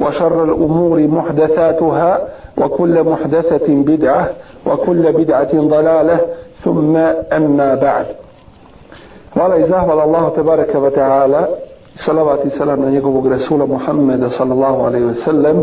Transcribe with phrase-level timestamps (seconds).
[0.00, 2.20] وشر الأمور محدثاتها
[2.58, 4.28] وكل محدثة بدعة
[4.66, 6.20] وكل بدعة ضلالة
[6.64, 6.96] ثم
[7.32, 8.06] أما بعد
[9.34, 11.48] Hvala i zahvala Allahu tebareka wa ta'ala
[11.94, 15.62] salavat i salam na njegovog Rasula Muhammeda sallallahu alaihi wa sallam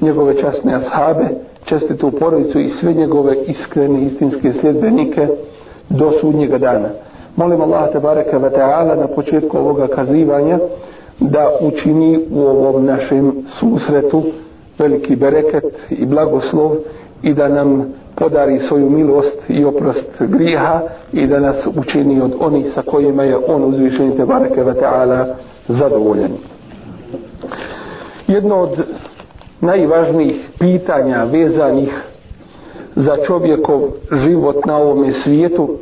[0.00, 1.24] njegove časne ashabe
[1.64, 5.28] čestitu porodicu i sve njegove iskrene istinske sljedbenike
[5.90, 6.88] do sudnjega dana
[7.36, 10.58] molim Allah tebareka wa ta'ala na početku ovoga kazivanja
[11.29, 14.23] da učini u ovom našem susretu
[14.79, 16.75] veliki bereket i blagoslov
[17.21, 20.81] i da nam podari svoju milost i oprost griha
[21.13, 25.25] i da nas učini od onih sa kojima je on uzvišen te bareke ve ta'ala
[25.67, 26.31] zadovoljen.
[28.27, 28.83] Jedno od
[29.61, 32.01] najvažnijih pitanja vezanih
[32.95, 35.77] za čovjekov život na ovome svijetu,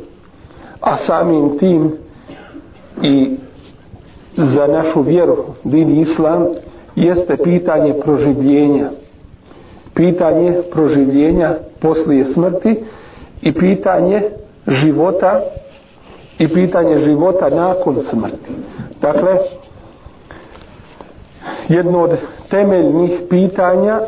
[0.80, 1.92] a samim tim
[3.02, 3.36] i
[4.36, 6.46] za našu vjeru, din islam,
[6.96, 8.90] jeste pitanje proživljenja.
[9.94, 12.84] Pitanje proživljenja poslije smrti
[13.42, 14.22] i pitanje
[14.66, 15.40] života
[16.38, 18.52] i pitanje života nakon smrti.
[19.00, 19.36] Dakle,
[21.68, 22.10] jedno od
[22.50, 24.00] temeljnih pitanja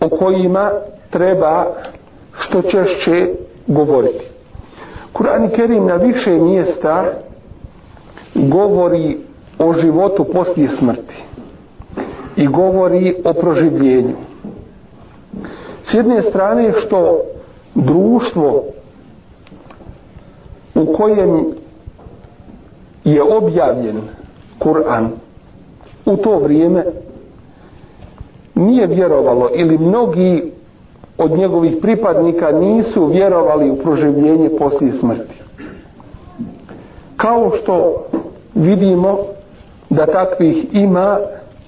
[0.00, 0.70] o kojima
[1.10, 1.66] treba
[2.38, 3.28] što češće
[3.66, 4.24] govoriti.
[5.12, 7.04] Kur'an Kerim na više mjesta
[8.34, 9.16] govori
[9.58, 11.24] o životu poslije smrti
[12.36, 14.16] i govori o proživljenju.
[15.84, 17.20] S jedne strane što
[17.74, 18.64] društvo
[20.74, 21.44] u kojem
[23.04, 24.00] je objavljen
[24.58, 25.08] Kur'an
[26.06, 26.84] u to vrijeme
[28.54, 30.52] nije vjerovalo ili mnogi
[31.18, 35.42] od njegovih pripadnika nisu vjerovali u proživljenje poslije smrti.
[37.16, 38.06] Kao što
[38.54, 39.18] vidimo
[39.90, 41.18] da takvih ima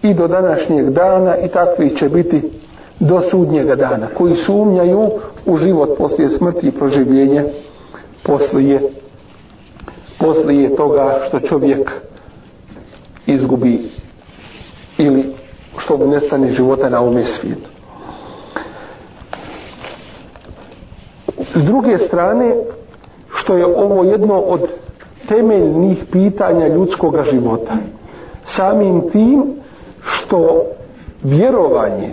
[0.03, 2.43] i do današnjeg dana i takvih će biti
[3.01, 5.11] do sudnjega dana koji sumnjaju
[5.47, 7.45] u život poslije smrti i proživljenja
[8.23, 8.81] poslije
[10.19, 11.91] poslije toga što čovjek
[13.27, 13.91] izgubi
[14.99, 15.35] ili
[15.79, 17.71] što mu nestane života na ovome svijetu.
[21.55, 22.55] S druge strane,
[23.35, 24.61] što je ovo jedno od
[25.29, 27.77] temeljnih pitanja ljudskog života.
[28.45, 29.45] Samim tim
[30.01, 30.63] što
[31.23, 32.11] vjerovanje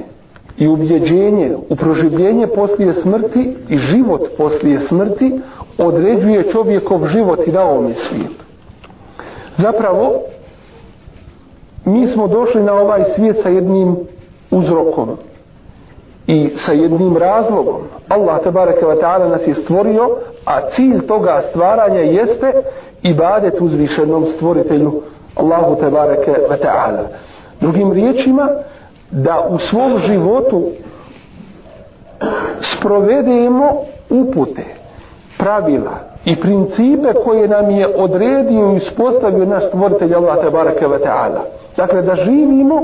[0.57, 5.39] i ubjeđenje u proživljenje poslije smrti i život poslije smrti
[5.77, 8.43] određuje čovjekov život i na ovom svijetu.
[9.57, 10.21] Zapravo,
[11.85, 13.95] mi smo došli na ovaj svijet sa jednim
[14.51, 15.09] uzrokom
[16.27, 17.81] i sa jednim razlogom.
[18.09, 20.09] Allah tabaraka wa ta'ala nas je stvorio,
[20.45, 22.53] a cilj toga stvaranja jeste
[23.03, 25.01] ibadet uzvišenom stvoritelju
[25.35, 27.03] Allahu tabaraka wa ta'ala.
[27.61, 28.49] Drugim riječima,
[29.11, 30.63] da u svom životu
[32.59, 33.71] sprovedemo
[34.09, 34.63] upute,
[35.37, 41.41] pravila i principe koje nam je odredio i uspostavio naš stvoritelj Allah tabaraka wa ta'ala.
[41.77, 42.83] Dakle, da živimo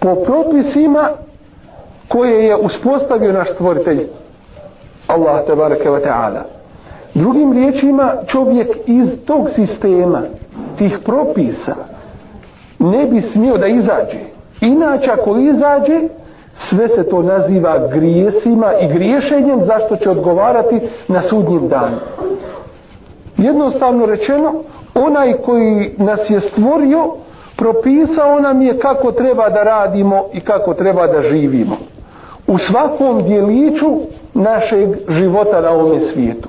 [0.00, 1.08] po propisima
[2.08, 4.06] koje je uspostavio naš stvoritelj
[5.06, 6.42] Allah tabaraka wa ta'ala.
[7.14, 10.22] Drugim riječima, čovjek iz tog sistema,
[10.78, 11.74] tih propisa,
[12.78, 14.18] ne bi smio da izađe.
[14.60, 16.00] Inače, ako izađe,
[16.54, 21.96] sve se to naziva grijesima i griješenjem zašto će odgovarati na sudnjem danu.
[23.36, 24.54] Jednostavno rečeno,
[24.94, 27.06] onaj koji nas je stvorio,
[27.56, 31.76] propisao nam je kako treba da radimo i kako treba da živimo.
[32.48, 33.86] U svakom dijeliću
[34.34, 36.48] našeg života na ovom svijetu.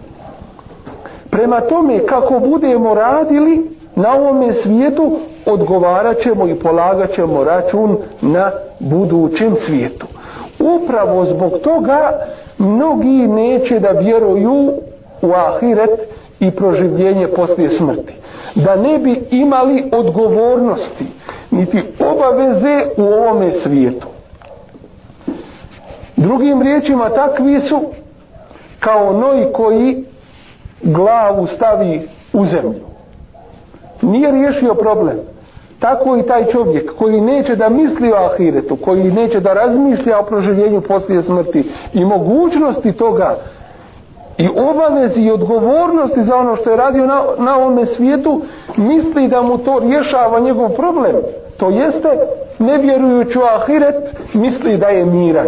[1.29, 8.51] Prema tome, kako budemo radili na ovom svijetu, odgovarat ćemo i polagat ćemo račun na
[8.79, 10.07] budućem svijetu.
[10.59, 12.11] Upravo zbog toga
[12.57, 14.71] mnogi neće da vjeruju
[15.21, 15.99] u ahiret
[16.39, 18.13] i proživljenje poslije smrti.
[18.55, 21.05] Da ne bi imali odgovornosti,
[21.51, 24.07] niti obaveze u ovome svijetu.
[26.19, 27.81] Drugim riječima takvi su
[28.80, 30.04] kao noj koji
[30.83, 32.81] glavu stavi u zemlju.
[34.01, 35.18] Nije riješio problem.
[35.80, 40.24] Tako i taj čovjek koji neće da misli o ahiretu, koji neće da razmišlja o
[40.24, 43.36] proživljenju poslije smrti i mogućnosti toga
[44.38, 48.42] i obavezi i odgovornosti za ono što je radio na, na ovome svijetu,
[48.77, 51.16] misli da mu to rješava njegov problem.
[51.57, 52.10] To jeste,
[52.60, 53.95] ne vjerujući u ahiret,
[54.33, 55.48] misli da je miran.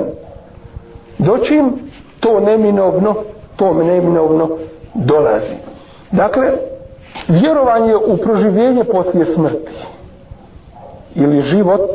[1.21, 1.73] Dočim
[2.19, 3.15] to neminovno,
[3.55, 4.49] to neminovno
[4.93, 5.53] dolazi.
[6.11, 6.51] Dakle,
[7.27, 9.87] vjerovanje u proživljenje poslije smrti
[11.15, 11.89] ili život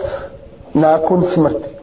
[0.74, 1.76] nakon smrti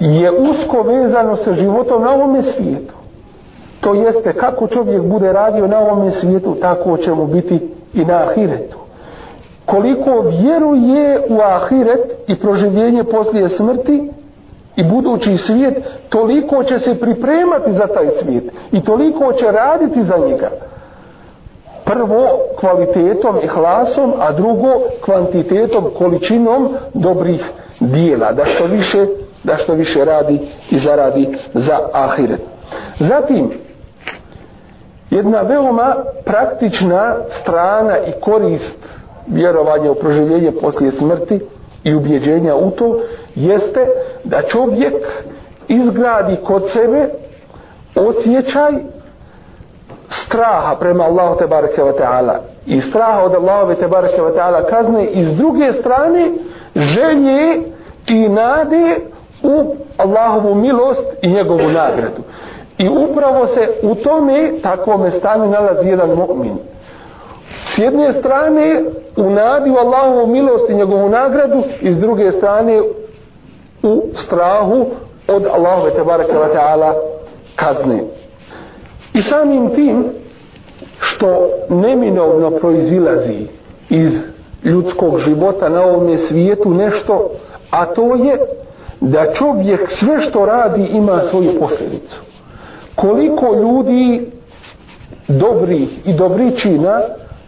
[0.00, 2.94] je usko vezano sa životom na ovome svijetu.
[3.80, 7.60] To jeste kako čovjek bude radio na ovome svijetu, tako će mu biti
[7.94, 8.78] i na ahiretu.
[9.66, 14.10] Koliko vjeruje u ahiret i proživljenje poslije smrti
[14.76, 20.16] i budući svijet, toliko će se pripremati za taj svijet i toliko će raditi za
[20.26, 20.50] njega
[21.84, 27.44] prvo kvalitetom i hlasom, a drugo kvantitetom, količinom dobrih
[27.80, 29.06] dijela, da što više,
[29.44, 30.40] da što više radi
[30.70, 32.40] i zaradi za ahiret.
[33.00, 33.50] Zatim,
[35.10, 38.78] jedna veoma praktična strana i korist
[39.26, 41.40] vjerovanja u proživljenje poslije smrti
[41.84, 43.00] i ubjeđenja u to,
[43.34, 43.86] jeste
[44.24, 44.94] da čovjek
[45.68, 47.08] izgradi kod sebe
[47.94, 48.72] osjećaj
[50.08, 52.34] straha prema Allahu te bareke ve taala
[52.66, 56.30] i straha od Allahu te bareke ve taala kazne i s druge strane
[56.74, 57.62] želje
[58.08, 58.96] i nade
[59.42, 62.22] u Allahovu milost i njegovu nagradu.
[62.78, 66.56] I upravo se u tome takvome stanju nalazi jedan mu'min.
[67.66, 68.84] S jedne strane
[69.16, 72.82] u nadi u Allahovu milost i njegovu nagradu i s druge strane
[73.82, 74.86] u strahu
[75.28, 76.94] od Allahove te bareke ve taala
[77.56, 78.00] kazne.
[79.14, 80.04] I samim tim
[81.00, 83.46] što neminovno proizilazi
[83.88, 84.12] iz
[84.64, 87.30] ljudskog života na ovom svijetu nešto,
[87.70, 88.38] a to je
[89.00, 92.20] da čovjek sve što radi ima svoju posljedicu.
[92.94, 94.30] Koliko ljudi
[95.28, 97.00] dobri i dobričina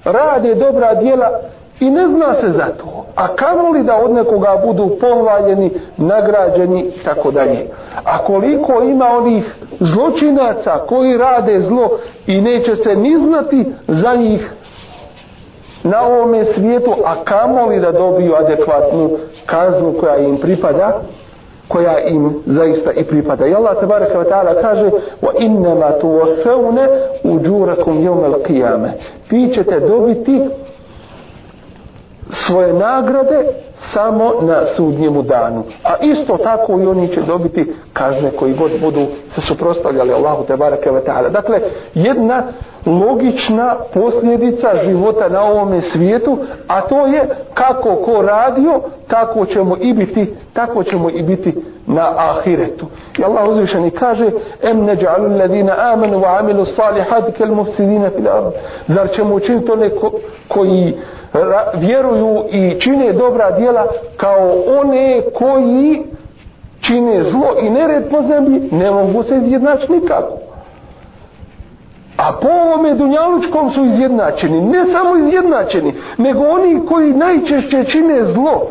[0.05, 1.40] rade dobra djela
[1.82, 3.05] i ne zna se za to.
[3.17, 7.67] A kamo li da od nekoga budu pohvaljeni, nagrađeni i tako dalje.
[8.05, 11.90] A koliko ima onih zločinaca koji rade zlo
[12.26, 14.52] i neće se ni znati za njih
[15.82, 19.11] na ovome svijetu, a kamo li da dobiju adekvatnu
[19.46, 21.00] kaznu koja im pripada,
[21.69, 23.46] koja im zaista i pripada.
[23.46, 24.90] I Allah tabaraka wa ta'ala kaže
[25.23, 26.88] wa innama tuwafawna
[27.25, 28.90] ujurakum yawm al-qiyamah.
[29.31, 30.40] Vi ćete dobiti
[32.32, 35.64] svoje nagrade samo na sudnjemu danu.
[35.84, 40.56] A isto tako i oni će dobiti kazne koji god budu se suprostavljali Allahu te
[40.56, 41.31] barake ve ta'ala.
[41.31, 41.61] Dakle,
[41.94, 42.43] jedna
[42.87, 46.38] logična posljedica života na ovome svijetu,
[46.69, 51.55] a to je kako ko radio, tako ćemo i biti, tako ćemo i biti
[51.87, 52.87] na ahiretu.
[53.19, 54.31] I Allah uzvišeni kaže
[54.62, 58.52] em neđa'alu alladhina amanu wa amilu salihat kel mufsidina fil ard.
[58.87, 60.12] Zar ćemo učiniti one ko,
[60.49, 60.95] koji
[61.75, 63.72] vjeruju i čine dobra djela
[64.17, 66.02] kao one koji
[66.81, 70.38] čine zlo i nered po zemlji ne mogu se izjednačiti nikako.
[72.17, 78.69] A po ovome dunjalučkom su izjednačeni ne samo izjednačeni nego oni koji najčešće čine zlo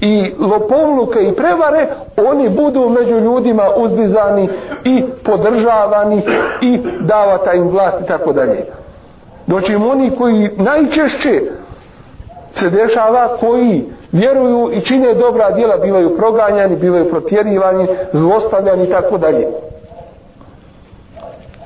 [0.00, 4.48] i lopovluke i prevare oni budu među ljudima uzbizani
[4.84, 6.22] i podržavani
[6.60, 8.64] i davata im vlast i tako dalje.
[9.46, 11.40] Doći oni koji najčešće
[12.52, 19.18] se dešava koji vjeruju i čine dobra djela bivaju proganjani, bivaju protjerivani, zlostavljani i tako
[19.18, 19.46] dalje.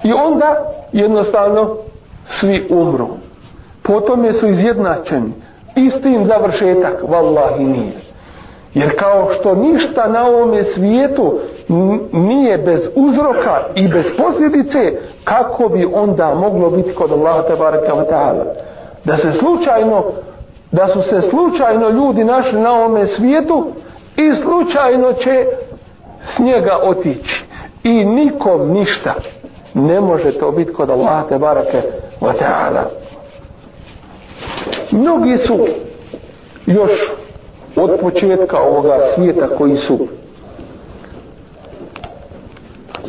[0.03, 0.57] I onda
[0.93, 1.77] jednostavno
[2.27, 3.09] svi umru.
[3.83, 5.33] Potom je su izjednačeni.
[5.77, 7.93] Istim završetak, vallahi nije.
[8.75, 11.39] Jer kao što ništa na ovome svijetu
[12.13, 14.79] nije bez uzroka i bez posljedice,
[15.25, 18.45] kako bi onda moglo biti kod Allaha tabaraka wa ta'ala?
[19.05, 20.05] Da se slučajno
[20.73, 23.67] da su se slučajno ljudi našli na ovome svijetu
[24.17, 25.47] i slučajno će
[26.21, 27.45] s njega otići.
[27.85, 29.15] I nikom ništa.
[29.75, 31.83] Ne može to biti kod Allah te barake
[32.21, 32.83] wa ta'ala.
[34.91, 35.67] Mnogi su
[36.67, 36.91] još
[37.77, 39.99] od početka ovoga svijeta koji su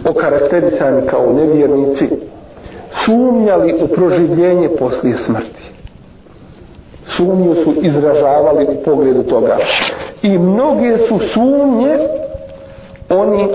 [0.05, 2.09] okarakterisani kao nevjernici
[2.91, 5.78] sumnjali u proživljenje poslije smrti
[7.19, 9.57] sumnju su izražavali u pogledu toga.
[10.21, 11.97] I mnoge su sumnje
[13.09, 13.47] oni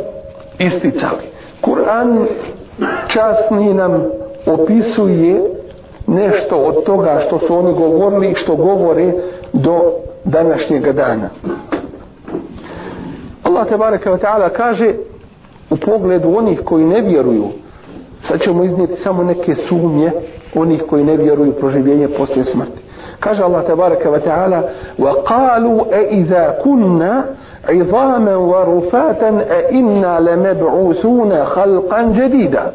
[0.59, 1.23] isticali.
[1.62, 2.26] Kur'an
[3.09, 4.04] časni nam
[4.47, 5.42] opisuje
[6.06, 9.12] nešto od toga što su oni govorili i što govore
[9.52, 9.92] do
[10.25, 11.28] današnjeg dana.
[13.42, 14.94] Allah te baraka wa ta'ala kaže
[15.71, 17.44] u pogledu onih koji ne vjeruju
[18.21, 20.11] sad ćemo iznijeti samo neke sumnje
[20.54, 22.83] onih koji ne vjeruju proživljenje poslije smrti
[23.19, 24.63] kaže Allah te baraka wa ta'ala
[24.98, 27.24] wa qalu e iza kunna
[27.69, 32.71] عظاما ورفاتا أئنا لمبعوثون خلقا جديدا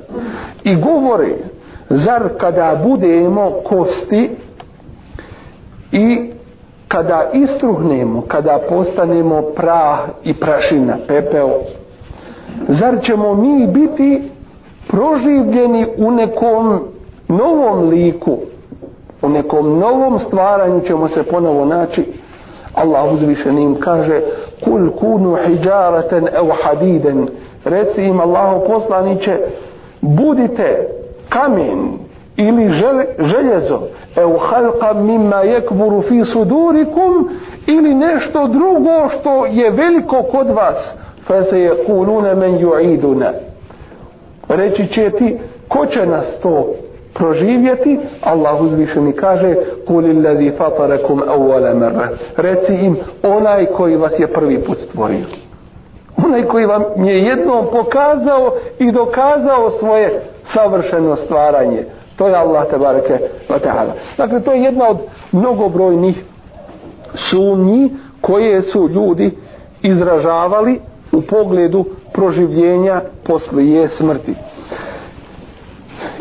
[0.64, 1.34] i govore
[1.90, 4.30] zar kada budemo kosti
[5.92, 6.30] i
[6.88, 11.50] kada istruhnemo kada postanemo prah i prašina pepeo
[12.68, 14.30] zar ćemo mi biti
[14.88, 16.80] proživljeni u nekom
[17.28, 18.38] novom liku
[19.21, 22.05] U nekom novom stvaranju ćemo se ponovo naći.
[22.73, 24.21] Allah uzvišenim kaže
[24.63, 27.27] kul kunu hijaratan ev hadiden
[27.65, 29.37] reci im Allahu poslaniće
[30.01, 30.87] budite
[31.29, 31.97] kamen
[32.35, 32.69] ili
[33.19, 33.79] željezo.
[34.15, 37.29] Ev halqa mimma yakburu fi sudurikum
[37.67, 40.95] ili nešto drugo što je veliko kod vas.
[41.27, 43.31] Fa se je kulune men ju'iduna
[44.49, 46.73] reći će ti ko će nas to
[47.13, 49.55] proživjeti Allah uzvišeni kaže
[49.87, 52.09] kuli ladhi fatarakum awwala marra.
[52.37, 55.25] Reci im onaj koji vas je prvi put stvorio.
[56.25, 61.85] Onaj koji vam je jednom pokazao i dokazao svoje savršeno stvaranje.
[62.15, 63.91] To je Allah tebareke wa ta'ala.
[64.17, 64.97] Dakle to je jedna od
[65.31, 66.23] mnogobrojnih
[67.13, 67.89] sumnji
[68.21, 69.31] koje su ljudi
[69.81, 70.79] izražavali
[71.11, 74.35] u pogledu proživljenja poslije smrti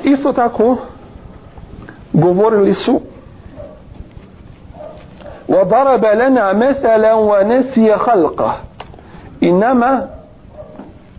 [0.08, 0.78] isto tako
[2.14, 3.02] govorili su
[5.50, 8.54] وضرب لنا مثلا ونسي خلقه
[9.42, 10.02] i nama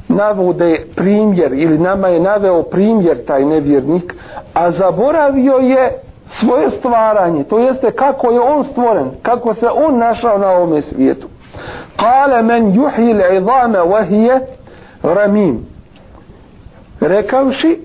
[0.08, 4.14] navode primjer ili nama je naveo primjer taj nevjernik
[4.54, 5.92] a zaboravio je
[6.26, 11.26] svoje stvaranje to jeste kako je on stvoren kako se on našao na ovom svijetu
[11.98, 14.40] قال من يحيي العظام وهي
[15.04, 15.66] رميم
[17.00, 17.78] rekavši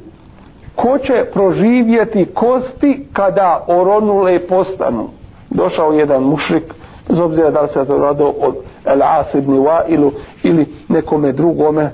[0.77, 5.09] ko će proživjeti kosti kada oronule postanu?
[5.51, 6.75] Došao jedan mušrik
[7.09, 8.55] bez obzira da li se to rado od
[8.85, 10.11] El As ibn Wailu
[10.43, 11.91] ili nekome drugome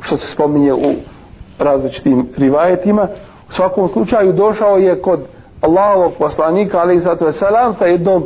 [0.00, 0.94] što se spominje u
[1.58, 3.08] različitim rivajetima.
[3.50, 5.20] U svakom slučaju došao je kod
[5.60, 8.24] Allahovog poslanika ali zato je salam sa jednom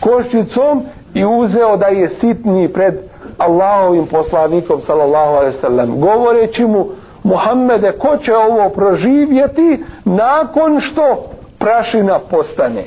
[0.00, 0.82] koščicom
[1.14, 2.94] i uzeo da je sitni pred
[3.38, 6.86] Allahovim poslanikom sallallahu alejhi ve sellem govoreći mu
[7.26, 12.84] Muhammede, ko će ovo proživjeti nakon što prašina postane?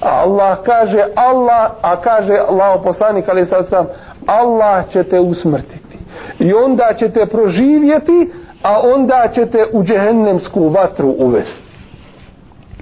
[0.00, 3.86] A Allah kaže, Allah, a kaže Allah poslanik, ali sad sam,
[4.26, 5.98] Allah će te usmrtiti.
[6.38, 8.30] I onda ćete proživjeti,
[8.62, 11.62] a onda ćete u džehennemsku vatru uvesti.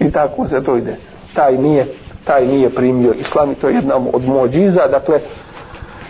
[0.00, 0.96] I tako se to ide.
[1.34, 1.86] Taj nije,
[2.24, 5.20] taj nije primio islam i to je jedna od mođiza, dakle,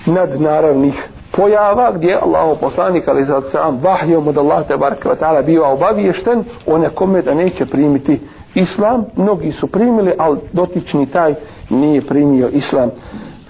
[0.06, 5.42] nadnaravnih pojava gdje Allah poslanik ali za sam vahijom od Allah te baraka wa ta'ala
[5.42, 8.20] bio obaviješten o nekome da neće primiti
[8.54, 9.04] islam.
[9.16, 11.34] Mnogi su primili ali dotični taj
[11.70, 12.90] nije primio islam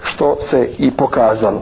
[0.01, 1.61] što se i pokazalo.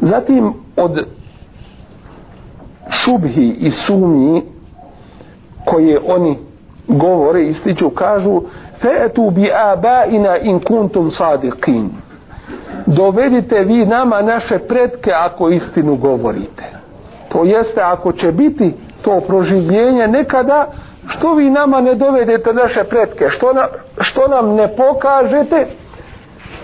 [0.00, 1.06] Zatim od
[2.90, 4.42] šubhi i sumnji
[5.64, 6.38] koje oni
[6.88, 8.42] govore ističu kažu
[8.82, 11.90] fe'tu bi abaina in kuntum sadiqin.
[12.86, 16.64] Dovedite vi nama naše pretke ako istinu govorite.
[17.28, 20.66] To jeste ako će biti to proživljenje nekada
[21.06, 23.28] što vi nama ne dovedete naše pretke?
[23.28, 23.66] Što, na,
[24.00, 25.66] što nam ne pokažete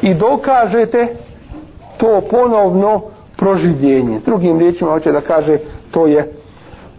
[0.03, 1.09] i dokažete
[1.97, 3.03] to ponovno
[3.37, 4.21] proživljenje?
[4.27, 5.59] Drugim riječima hoće da kaže
[5.91, 6.33] to je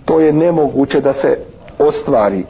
[0.05, 1.37] to je nemoguće da se
[1.79, 2.45] ostvari.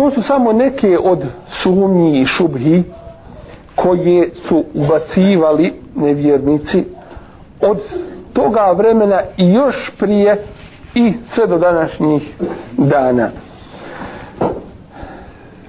[0.00, 2.82] To su samo neke od sumnji i šubhi
[3.74, 6.84] koje su ubacivali nevjernici
[7.60, 7.78] od
[8.32, 10.44] toga vremena i još prije
[10.94, 12.34] i sve do današnjih
[12.76, 13.28] dana.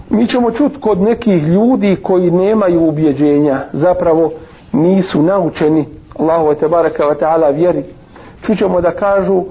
[0.09, 4.31] Mi ćemo čut kod nekih ljudi koji nemaju ubjeđenja, zapravo
[4.71, 5.85] nisu naučeni
[6.19, 7.83] Allahu te baraka wa ta'ala vjeri.
[8.45, 9.43] Čućemo da kažu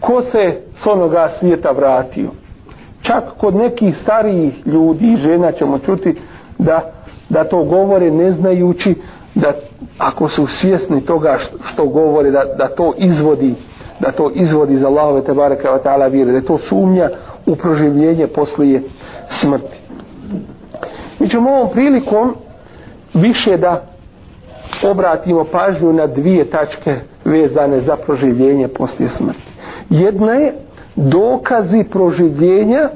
[0.00, 2.30] ko se s onoga svijeta vratio
[3.08, 6.14] čak kod nekih starijih ljudi i žena ćemo čuti
[6.58, 6.92] da,
[7.28, 8.94] da to govore ne znajući
[9.34, 9.52] da
[9.98, 13.54] ako su svjesni toga što, što govore da, da to izvodi
[14.00, 17.10] da to izvodi za Allahove te bareke wa ta'ala vire da to sumnja
[17.46, 18.82] u proživljenje poslije
[19.26, 19.80] smrti.
[21.18, 22.34] Mi ćemo ovom prilikom
[23.14, 23.82] više da
[24.90, 29.52] obratimo pažnju na dvije tačke vezane za proživljenje poslije smrti.
[29.90, 30.54] Jedna je
[30.98, 32.88] dokazi proživljenja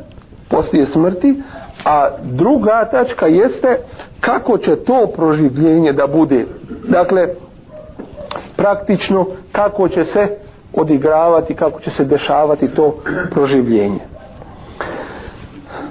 [0.49, 1.43] poslije smrti
[1.85, 3.79] a druga tačka jeste
[4.21, 6.47] kako će to proživljenje da bude.
[6.89, 7.29] Dakle
[8.57, 10.29] praktično kako će se
[10.75, 12.95] odigravati kako će se dešavati to
[13.31, 14.01] proživljenje.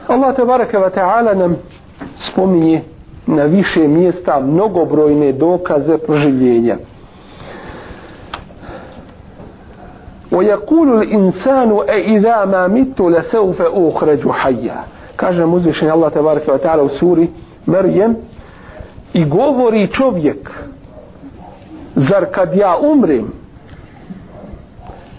[0.07, 1.55] Allah tebareke wa taala nam
[2.15, 2.81] spominje
[3.27, 6.77] na više mjesta mnogobrojne dokaze proživljenja.
[10.32, 14.84] ويقول الإنسان أإذا ما مت لسوف أخرج حيا
[15.16, 17.28] kaže mu uzvišenje Allah tebareke ve taala u suri
[17.66, 18.16] Merjem
[19.12, 20.50] i govori čovjek
[21.96, 23.32] zar kad ja umrem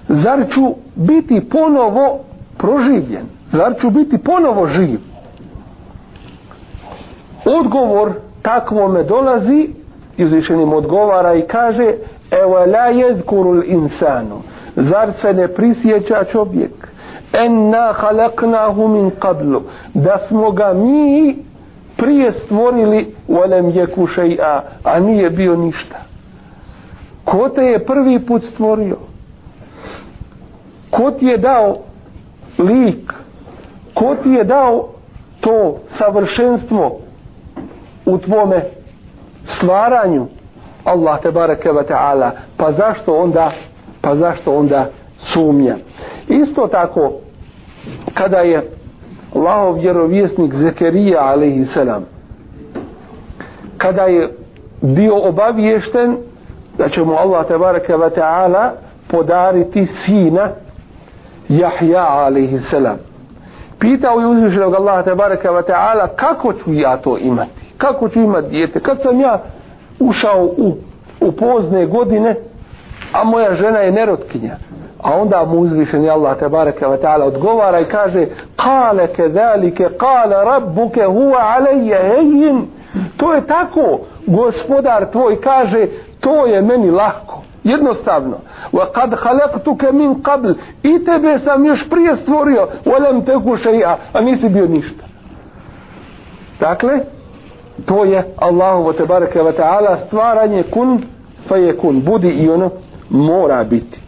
[0.10, 2.20] zar ću biti ponovo
[2.58, 5.00] proživljen zar ću biti ponovo živ
[7.46, 9.70] odgovor takvome dolazi
[10.18, 11.94] izvišenim odgovara i kaže
[12.32, 14.42] evo la jezkurul insanu
[14.77, 16.89] zar se ne prisjeća čovjek?
[17.33, 19.61] Enna halaknahu min qablu.
[19.95, 21.37] Da smo ga mi
[21.97, 25.97] prije stvorili volem jeku šeja a nije bio ništa.
[27.25, 28.97] Ko te je prvi put stvorio?
[30.91, 31.79] Ko ti je dao
[32.59, 33.13] lik?
[33.95, 34.89] Ko ti je dao
[35.41, 36.99] to savršenstvo
[38.07, 38.63] u tvome
[39.45, 40.27] stvaranju?
[40.85, 42.31] Allah te bareke ve taala.
[42.57, 43.51] Pa zašto onda
[44.03, 44.87] pa zašto onda
[45.19, 45.77] sumnja
[46.29, 47.13] isto tako
[48.15, 48.71] kada je
[49.35, 51.79] Allahov vjerovjesnik Zekerija a.s.
[53.77, 54.35] kada je
[54.81, 56.17] bio obaviješten
[56.79, 58.71] da će mu Allah tabaraka wa ta'ala
[59.09, 60.49] podariti sina
[61.49, 62.75] Jahja a.s.
[63.79, 68.49] pitao je uzvišenog Allah tabaraka wa ta'ala kako ću ja to imati kako ću imati
[68.49, 69.43] dijete kad sam ja
[70.01, 70.77] ušao u,
[71.21, 72.37] u pozne godine
[73.13, 74.57] a moja žena je nerotkinja.
[75.03, 80.45] A onda mu uzvišeni Allah te bareke ve ta'ala odgovara i kaže qala kadhalika qala
[80.45, 82.67] rabbuka huwa alayya hayyin
[83.17, 85.87] to je tako gospodar tvoj kaže
[86.21, 88.37] to je meni lahko jednostavno.
[88.73, 93.97] Wa kad halaktuke min qabl i tebe sam još prije stvorio wa lam teku šeja
[94.13, 95.05] a nisi bio ništa.
[96.61, 97.01] Dakle
[97.87, 101.03] to je Allahovo te bareke ve ta'ala stvaranje kun
[101.49, 102.03] fa je kun.
[102.03, 102.71] Budi i ono
[103.13, 104.01] mora biti.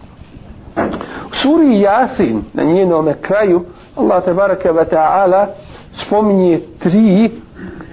[1.32, 3.64] Suri Jasin na njenome kraju
[3.96, 5.46] Allah tabaraka wa ta'ala
[5.92, 7.30] spominje tri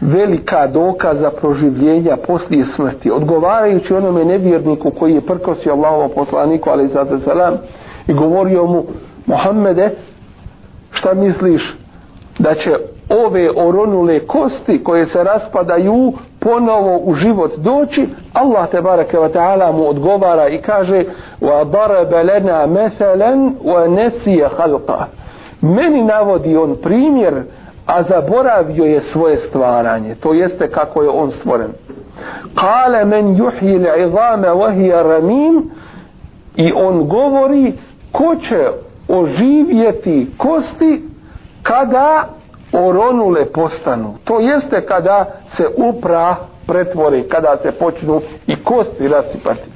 [0.02, 6.89] velika dokaza proživljenja poslije smrti odgovarajući onome nevjerniku koji je prkosio Allahovom poslaniku ali
[7.21, 7.58] salam
[8.08, 8.84] i govorio mu
[9.26, 9.89] Mohamede,
[10.91, 11.76] šta misliš
[12.39, 12.71] da će
[13.10, 19.72] ove oronule kosti koje se raspadaju ponovo u život doći Allah te bareke ve taala
[19.72, 21.04] mu odgovara i kaže
[21.42, 25.06] wa daraba lana mathalan wa nasiya khalqa.
[25.62, 27.44] Meni navodi on primjer
[27.86, 31.72] a zaboravio je svoje stvaranje to jeste kako je on stvoren.
[32.56, 35.70] Qala man yuhyi al'izama wa hiya ramim
[36.56, 37.74] i on govori
[38.12, 38.68] ko će
[39.08, 41.02] oživjeti kosti
[41.64, 42.28] kada
[42.74, 44.16] oronule postanu.
[44.24, 46.36] To jeste kada se upra
[46.68, 49.70] pretvori, kada se počnu i kosti rasipati.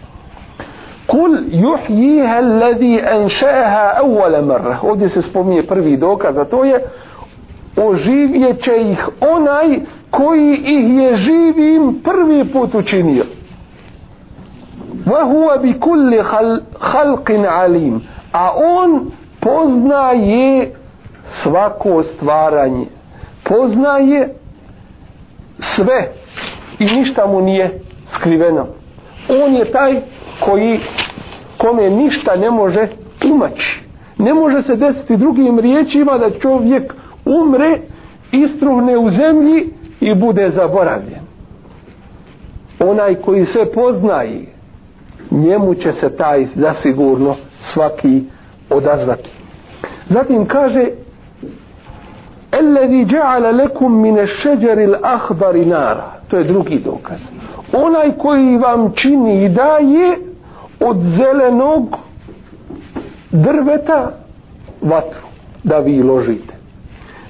[1.08, 4.78] Kul juhjiha alladhi anšaha awwala marra.
[4.84, 6.84] Ovdje se spominje prvi dokaz, a to je
[7.78, 9.80] oživjet će ih onaj
[10.12, 13.26] koji ih je živim prvi put učinio.
[15.06, 16.24] Wa huwa bi kulli
[16.80, 18.02] khalqin alim.
[18.32, 20.72] A on poznaje
[21.26, 22.86] svako stvaranje
[23.44, 24.34] poznaje
[25.60, 26.12] sve
[26.80, 27.80] i ništa mu nije
[28.12, 28.68] skriveno.
[29.46, 30.02] On je taj
[30.40, 30.80] koji
[31.58, 32.88] kome ništa ne može
[33.20, 33.86] tumaći
[34.18, 36.94] ne može se desiti drugim riječima da čovjek
[37.26, 37.80] umre
[38.32, 41.26] istruhne u zemlji i bude zaboravljen.
[42.80, 44.46] Onaj koji sve poznaje
[45.32, 48.24] njemu će se taj zasigurno svaki
[48.70, 49.32] odazvati.
[50.10, 50.88] Zatim kaže
[52.60, 56.12] Alladhi dja'ala lekum mine šeđeril ahbari nara.
[56.28, 57.18] To je drugi dokaz.
[57.74, 60.18] Onaj koji vam čini i daje
[60.80, 61.98] od zelenog
[63.32, 64.12] drveta
[64.82, 65.28] vatru
[65.64, 66.54] da vi ložite.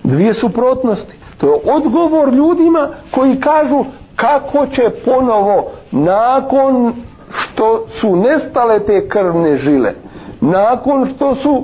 [0.03, 1.17] Dvije suprotnosti.
[1.38, 3.85] To je odgovor ljudima koji kažu
[4.15, 6.93] kako će ponovo nakon
[7.29, 9.93] što su nestale te krvne žile
[10.41, 11.63] nakon što su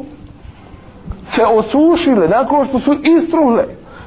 [1.32, 3.64] se osušile nakon što su istruhle,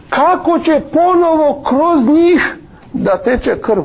[0.08, 2.56] kako će ponovo kroz njih
[2.92, 3.82] da teče krv?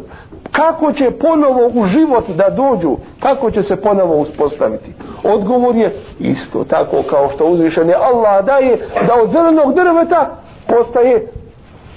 [0.52, 2.98] Kako će ponovo u život da dođu?
[3.20, 4.94] Kako će se ponovo uspostaviti.
[5.24, 10.30] Odgovor je isto tako kao što uzvišen je Allah daje da od zelenog drveta
[10.68, 11.28] postaje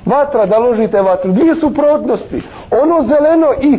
[0.06, 1.32] vatra da ložite vatru.
[1.32, 2.42] Dvije suprotnosti.
[2.82, 3.78] Ono zeleno i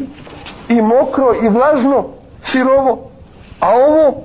[0.70, 2.04] i mokro i vlažno
[2.42, 3.00] sirovo
[3.60, 4.24] a ovo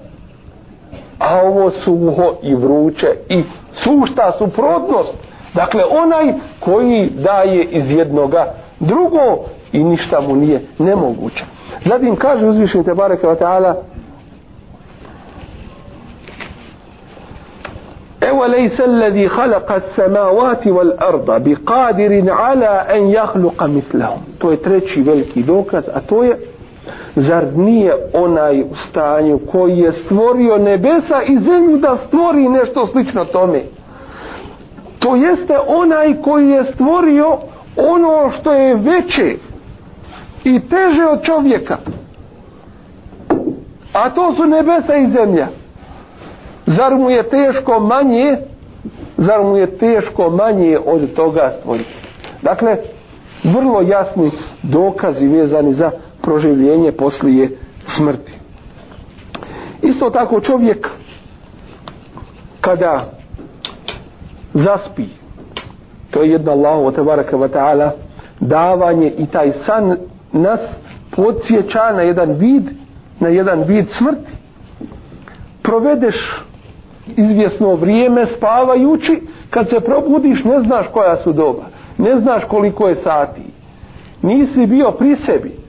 [1.20, 5.18] a ovo suho i vruće i sušta suprotnost
[5.54, 11.46] dakle onaj koji daje iz jednoga drugo i ništa mu nije nemoguće
[11.86, 13.76] zatim kaže uzvišen te bareke wa ta'ala
[18.30, 25.84] أوليس الذي خلق السماوات والأرض بقادر على أن يخلق مثلهم to je treći veliki dokaz
[25.94, 26.38] a to je
[27.17, 33.25] zar nije onaj u stanju koji je stvorio nebesa i zemlju da stvori nešto slično
[33.25, 33.63] tome?
[34.99, 37.39] To jeste onaj koji je stvorio
[37.77, 39.37] ono što je veće
[40.45, 41.77] i teže od čovjeka.
[43.93, 45.47] A to su nebesa i zemlja.
[46.67, 48.37] Zar mu je teško manje
[49.19, 51.95] zar mu je teško manje od toga stvoriti?
[52.43, 52.77] Dakle
[53.45, 54.31] vrlo jasni
[54.63, 55.91] dokazi vezani za
[56.29, 58.39] proživljenje poslije smrti.
[59.83, 60.89] Isto tako čovjek
[62.61, 63.11] kada
[64.55, 65.05] zaspi
[66.11, 67.91] to je jedna Allahu tebaraka wa ta'ala
[68.41, 69.97] davanje i taj san
[70.33, 70.61] nas
[71.11, 72.71] podsjeća na jedan vid
[73.21, 74.33] na jedan vid smrti.
[75.63, 76.45] Provedeš
[77.17, 81.65] izvjesno vrijeme spavajući kad se probudiš ne znaš koja su doba
[81.99, 83.43] ne znaš koliko je sati.
[84.23, 85.68] Nisi bio pri sebi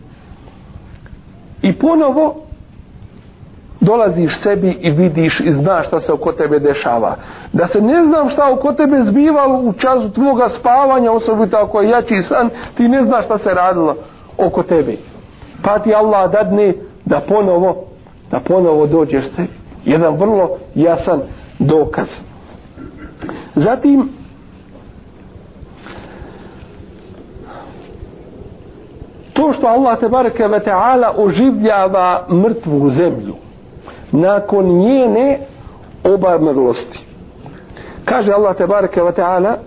[1.62, 2.36] i ponovo
[3.80, 7.16] dolaziš sebi i vidiš i znaš šta se oko tebe dešava.
[7.54, 11.90] Da se ne znam šta oko tebe zbivalo u času tvoga spavanja osobito ako je
[11.90, 13.96] jači san ti ne znaš šta se radilo
[14.38, 14.98] oko tebe.
[15.64, 16.74] Pa ti Allah dadne
[17.06, 17.84] da ponovo
[18.32, 19.50] da ponovo dođeš sebi.
[19.86, 21.22] Jedan vrlo jasan
[21.60, 22.08] dokaz.
[23.56, 24.10] Zatim
[29.40, 33.36] to što Allah te bareke ve taala oživljava mrtvu zemlju
[34.12, 35.40] nakon njene
[36.04, 37.06] obarmrlosti.
[38.06, 39.58] Kaže Allah te bareke ve taala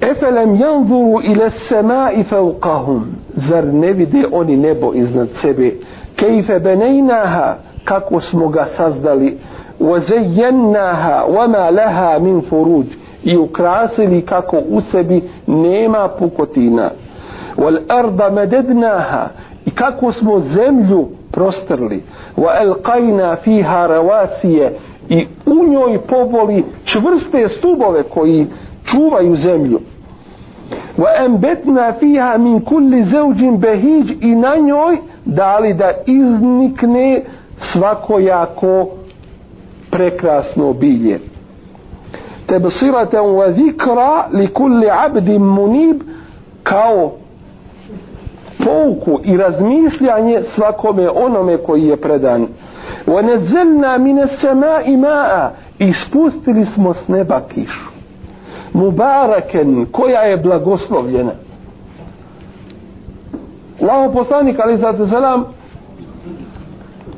[0.00, 3.02] Efelem janzuru ila sema'i fawqahum?
[3.34, 5.72] Zar ne vide oni nebo iznad sebe?
[6.16, 7.56] Kejfe benejnaha?
[7.84, 9.38] Kako smo ga sazdali.
[9.80, 16.90] Wa zeyennaha wa ma laha min furuđi i ukrasili kako u sebi nema pukotina.
[17.56, 19.28] Wal arda madadnaha
[19.66, 22.02] i kako smo zemlju prostrli.
[22.36, 24.70] Wa alqayna fiha rawasiya
[25.08, 28.46] i u njoj povoli čvrste stubove koji
[28.84, 29.80] čuvaju zemlju.
[30.98, 37.22] Wa anbatna fiha min kulli zawjin bahij i na njoj dali da iznikne
[37.58, 38.88] svakojako
[39.90, 41.33] prekrasno bilje
[42.46, 46.02] tebsiratan wa zikra li kulli abdin munib
[46.62, 47.12] kao
[48.64, 52.46] pouku i razmišljanje svakome onome koji je predan.
[53.06, 57.90] Wa nazzalna min as-sama'i ma'a ispustili smo s neba kišu.
[58.72, 61.32] Mubaraken koja je blagoslovljena.
[63.82, 65.44] Allaho poslanik ali za selam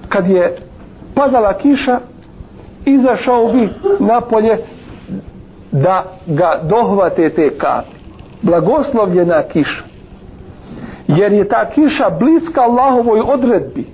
[0.08, 0.56] kad je
[1.14, 1.98] padala kiša
[2.84, 3.68] izašao bi
[4.00, 4.58] napolje
[5.82, 7.96] da ga dohvate te kapi
[8.42, 9.82] blagoslovljena kiša.
[11.08, 13.86] Jer je ta kiša bliska Allahovoj odredbi.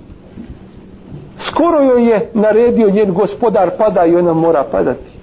[1.35, 5.13] Skoro joj je naredio njen gospodar pada i ona mora padati.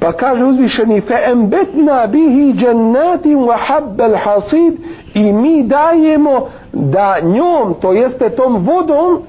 [0.00, 4.74] Pa kaže uzvišeni fe embetna bihi džennatin wa habbel hasid
[5.14, 9.22] i mi dajemo da njom to jeste tom vodom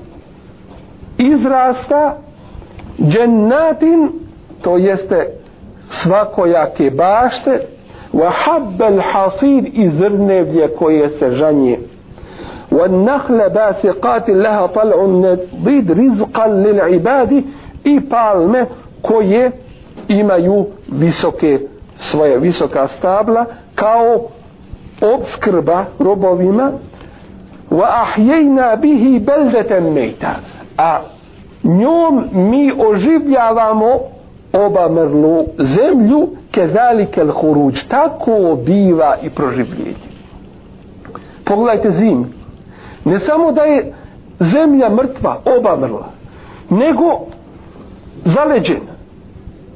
[1.17, 2.17] izrasta
[2.99, 4.09] džennatin
[4.62, 5.42] to jeste
[5.88, 7.60] svakojake bašte
[8.13, 11.80] wa habbal hasid i zrnevlje koje se žanje.
[12.72, 17.43] Wa nahle basiqatin laha tal'un nadid rizqan lil ibadi
[17.84, 18.65] i palme
[19.02, 19.52] koje
[20.08, 21.60] imaju visoke
[21.96, 24.19] svoje visoka stabla kao
[25.02, 26.72] obskrba robovima.
[27.72, 30.34] Wa ahyayna bihi baldatan mayta
[30.78, 31.00] a
[31.63, 34.00] njom mi oživljavamo
[34.53, 37.83] obamrlu zemlju kezalike al huruđ.
[37.87, 40.13] Tako biva i proživljenje.
[41.45, 42.33] Pogledajte zim.
[43.05, 43.93] Ne samo da je
[44.39, 46.09] zemlja mrtva obamrla
[46.69, 47.19] nego
[48.25, 48.93] zaleđena.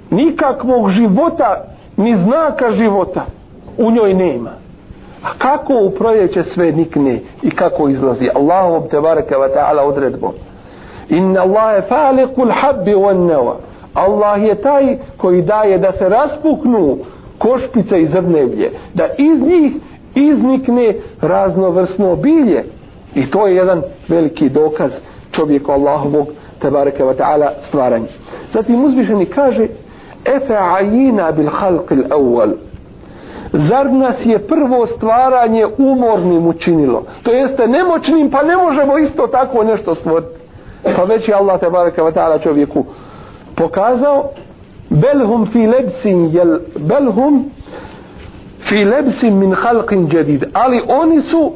[0.10, 1.64] Nikakvog života
[1.98, 3.26] ni znaka života
[3.78, 4.50] u njoj nema.
[5.24, 8.30] A kako u proljeće sve nikne i kako izlazi?
[8.36, 10.32] Allahom te baraka wa ta'ala odredbom.
[11.10, 13.56] Inna Allahe faliqul habbi wan nawa.
[13.98, 16.98] Allah je taj koji daje da se raspuknu
[17.38, 19.74] košpice i zrnevlje da iz njih
[20.16, 22.64] iznikne raznovrsno bilje
[23.16, 24.92] i to je jedan veliki dokaz
[25.32, 26.28] čovjeku Allahovog
[26.60, 28.08] tabaraka wa ta'ala stvaranja.
[28.52, 29.68] Zatim uzvišeni kaže
[30.26, 32.52] efe ajina bil halqil awal
[33.54, 37.04] zar nas je prvo stvaranje umornim učinilo?
[37.24, 40.40] To jeste nemoćnim pa ne možemo isto tako nešto stvoriti.
[40.96, 42.86] Pa već je Allah tabaraka wa ta'ala čovjeku
[43.57, 44.31] pokazao
[44.91, 47.51] belhum fi lebsin jel belhum
[48.61, 51.53] fi lebsin min halqin jadid ali oni su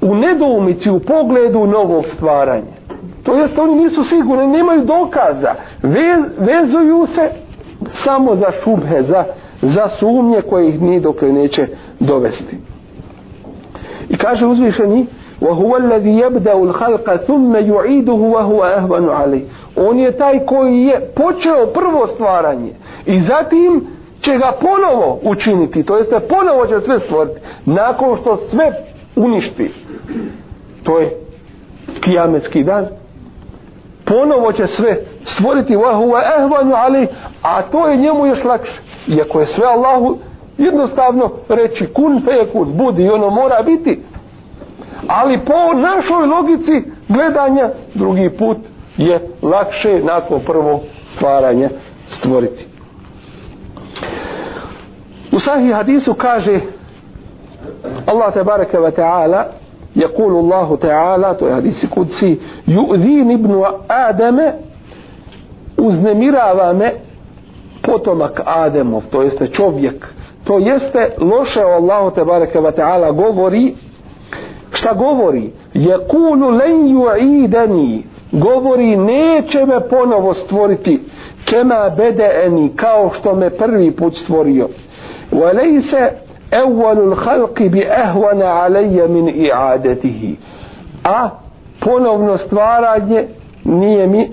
[0.00, 2.74] u nedoumici u pogledu novog stvaranja
[3.22, 7.30] to jest oni nisu sigurni nemaju dokaza Vez, vezuju se
[7.92, 9.24] samo za šubhe za,
[9.62, 11.66] za sumnje koje ih ni dok neće
[12.00, 12.56] dovesti
[14.08, 15.06] i kaže uzvišeni
[15.42, 19.44] وهو الذي يبدأ الخلق ثم يعيده وهو أهون عليه
[19.75, 22.73] On je taj koji je počeo prvo stvaranje
[23.05, 23.87] i zatim
[24.21, 28.71] će ga ponovo učiniti, to jeste ponovo će sve stvoriti, nakon što sve
[29.15, 29.71] uništi.
[30.83, 31.17] To je
[32.01, 32.87] kijametski dan.
[34.05, 35.75] Ponovo će sve stvoriti
[36.75, 37.07] ali,
[37.41, 38.81] a to je njemu još lakše.
[39.07, 40.17] Iako je sve Allahu
[40.57, 43.99] jednostavno reći kun fe je kun, budi i ono mora biti.
[45.07, 48.57] Ali po našoj logici gledanja, drugi put
[48.98, 50.80] je lakše nakon prvog
[51.14, 51.68] stvaranja
[52.06, 52.66] stvoriti
[55.32, 56.60] u sahih hadisu kaže
[58.06, 59.44] Allah tebareke ve ta'ala
[59.96, 64.52] يقول الله تعالى to je hadisi kudsi yu'dhin ibnu Adame
[65.78, 66.92] uznemirava me
[67.82, 70.06] potomak Ademov to jeste čovjek
[70.44, 73.74] to jeste loše o Allahu tebareke ve ta'ala govori
[74.72, 80.99] šta govori je kulu len ju'idani govori neće me ponovo stvoriti.
[81.45, 84.67] Kema bedeeni kao što me prvi put stvorio.
[85.31, 86.11] Wa lejse
[86.51, 90.35] evvalul halki bi ehvana alejja min i'adetihi.
[91.03, 91.29] A
[91.79, 93.27] ponovno stvaranje
[93.63, 94.31] nije mi.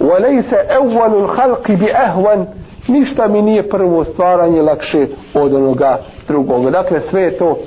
[0.00, 2.46] Wa lejse evvalul halki bi ehvan
[2.88, 6.70] ništa mi nije prvo stvaranje lakše od onoga drugog.
[6.70, 7.58] Dakle sve to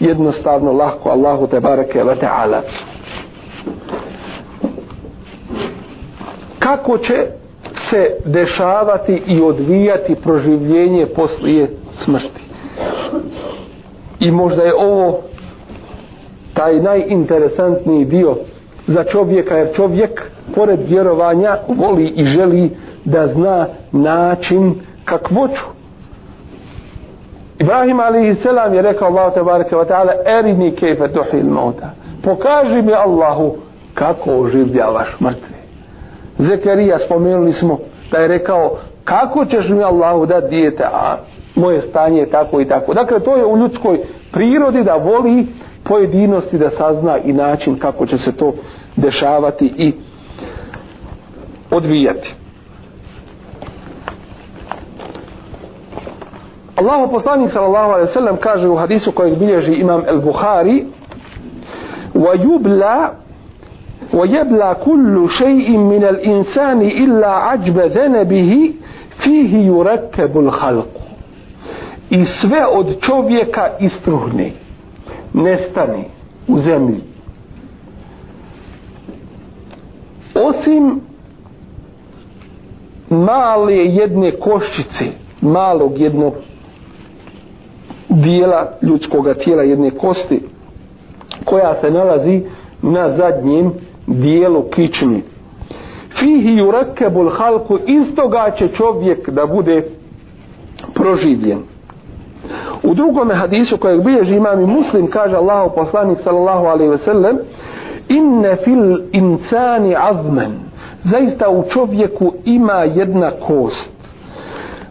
[0.00, 2.62] jednostavno lahko Allahu te bareke ve taala
[6.68, 7.26] kako će
[7.74, 12.42] se dešavati i odvijati proživljenje poslije smrti?
[14.20, 15.20] I možda je ovo
[16.54, 18.36] taj najinteresantniji dio
[18.86, 22.70] za čovjeka jer čovjek pored vjerovanja voli i želi
[23.04, 25.64] da zna način kakvoću.
[27.58, 31.90] Ibrahim alaihi selam je rekao Allah tebareke wa ta'ala erini kejfe tuhil mauta.
[32.22, 33.56] Pokaži mi Allahu
[33.94, 35.57] kako oživljavaš mrtve.
[36.38, 37.78] Zekerija spomenuli smo
[38.10, 41.16] da je rekao kako ćeš mi Allahu da dijete a
[41.54, 42.94] moje stanje je tako i tako?
[42.94, 44.00] Dakle to je u ljudskoj
[44.32, 45.46] prirodi da voli
[45.84, 48.52] pojedinosti da sazna i način kako će se to
[48.96, 49.92] dešavati i
[51.70, 52.34] odvijati.
[56.76, 60.84] Allahu poslanik sallallahu alejhi ve sellem kaže u hadisu kojeg bilježi imam el-Buhari
[62.14, 63.08] wa yubla
[64.14, 68.72] ويبلى كل شيء من الإنسان إلا عجب ذنبه
[69.10, 70.88] فيه يركب الخلق.
[72.10, 74.52] I sve od čovjeka istruhne
[75.32, 76.04] nestane
[76.48, 77.00] u zemlji.
[80.34, 81.00] Osim
[83.10, 85.04] male jedne koščice
[85.40, 86.34] malog jednog
[88.08, 90.40] dijela ljudskog tijela jedne kosti
[91.44, 92.42] koja se nalazi
[92.82, 93.72] na zadnjem
[94.08, 95.22] dijelo kičmi.
[96.08, 99.82] Fihi yurakabul halku iz toga će čovjek da bude
[100.94, 101.58] proživljen.
[102.82, 107.38] U drugom hadisu kojeg bilježi imam i muslim kaže Allah poslanik sallallahu alaihi ve sellem
[108.08, 110.52] inne fil insani azmen
[111.02, 113.90] zaista u čovjeku ima jedna kost.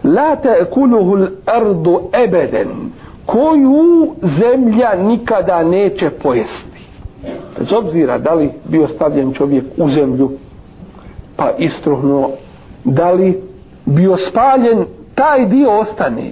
[0.03, 2.91] La ta'kuluhu al-ardu abadan
[3.25, 6.77] koju zemlja nikada neće pojesti.
[7.58, 10.32] Bez obzira da li bio stavljen čovjek u zemlju,
[11.36, 12.32] pa istruhnuo,
[12.84, 13.41] da li
[13.86, 16.32] bio spaljen taj dio ostane.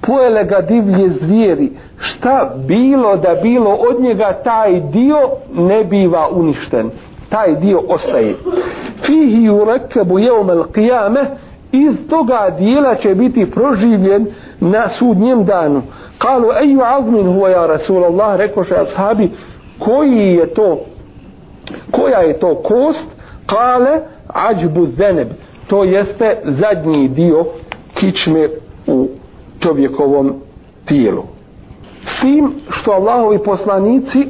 [0.00, 1.70] Pojele ga divlje zvijeri.
[1.98, 5.18] Šta bilo da bilo od njega taj dio
[5.54, 6.90] ne biva uništen.
[7.28, 8.34] Taj dio ostaje.
[9.02, 11.24] Fihi urekabu jeum al qiyame
[11.72, 14.26] iz toga dijela će biti proživljen
[14.60, 15.82] na sudnjem danu.
[16.18, 18.36] Kalu eju azmin huwa ja rasulallah?
[18.36, 19.30] Rekoše ashabi
[19.78, 20.80] koji je to
[21.90, 23.10] koja je to kost?
[23.46, 25.28] Kale ađbu zeneb.
[25.66, 27.44] To jeste zadnji dio
[27.94, 28.48] kičme
[28.86, 29.08] u
[29.60, 30.34] čovjekovom
[30.84, 31.22] tijelu.
[32.04, 34.26] S tim što Allahovi poslanici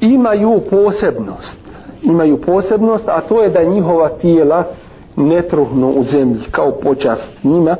[0.00, 1.58] imaju posebnost.
[2.02, 4.64] Imaju posebnost a to je da njihova tijela
[5.16, 7.76] ne truhnu u zemlji kao počast njima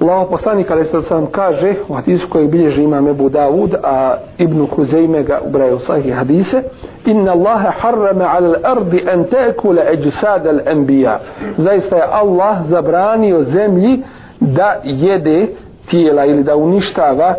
[0.00, 4.66] Allah poslanik ali sad sam kaže u hadisu koji bilježi imam Ebu Dawud a Ibnu
[4.66, 6.62] Huzeyme ga ubraju sahih hadise
[7.06, 11.18] inna Allahe harrame ala ardi an te'kule eđusad al anbiya
[11.56, 14.02] zaista je Allah zabranio zemlji
[14.40, 15.46] da jede
[15.86, 17.34] tijela ili da uništava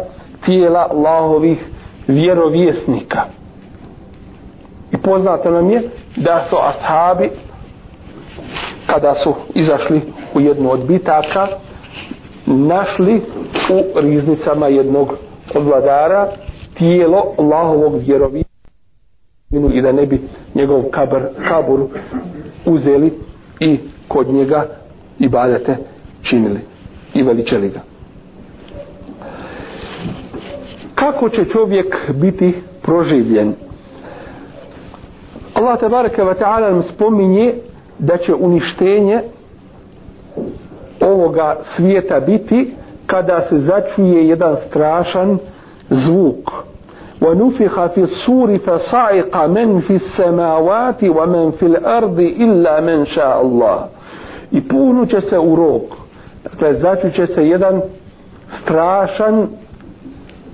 [0.46, 1.70] tijela Allahovih
[2.08, 3.22] vjerovjesnika.
[4.92, 7.30] I poznato nam je da su ashabi
[8.86, 10.02] kada su izašli
[10.34, 11.48] u jednu od bitaka
[12.46, 13.22] našli
[13.70, 15.14] u riznicama jednog
[15.56, 16.28] od vladara
[16.74, 18.52] tijelo Allahovog vjerovjesnika
[19.74, 20.22] i da ne bi
[20.56, 21.80] njegov kabr, kabur
[22.66, 23.14] uzeli
[23.60, 24.68] i kod njega
[25.20, 25.78] ibadete
[26.22, 26.60] činili
[27.14, 27.80] i veličeli ga.
[30.96, 33.54] Kako će čovjek biti proživljen?
[35.54, 37.54] Allah tabaraka wa ta'ala nam spominje
[38.00, 39.22] da će uništenje
[41.02, 42.74] ovoga svijeta biti
[43.06, 45.38] kada se začuje jedan strašan
[45.90, 46.52] zvuk.
[47.22, 53.88] ونفخ في الصور فصعق من في السماوات ومن في الأرض إلا من شاء الله
[54.52, 55.82] i puno će se u rog
[56.44, 57.82] dakle začuće se jedan
[58.62, 59.48] strašan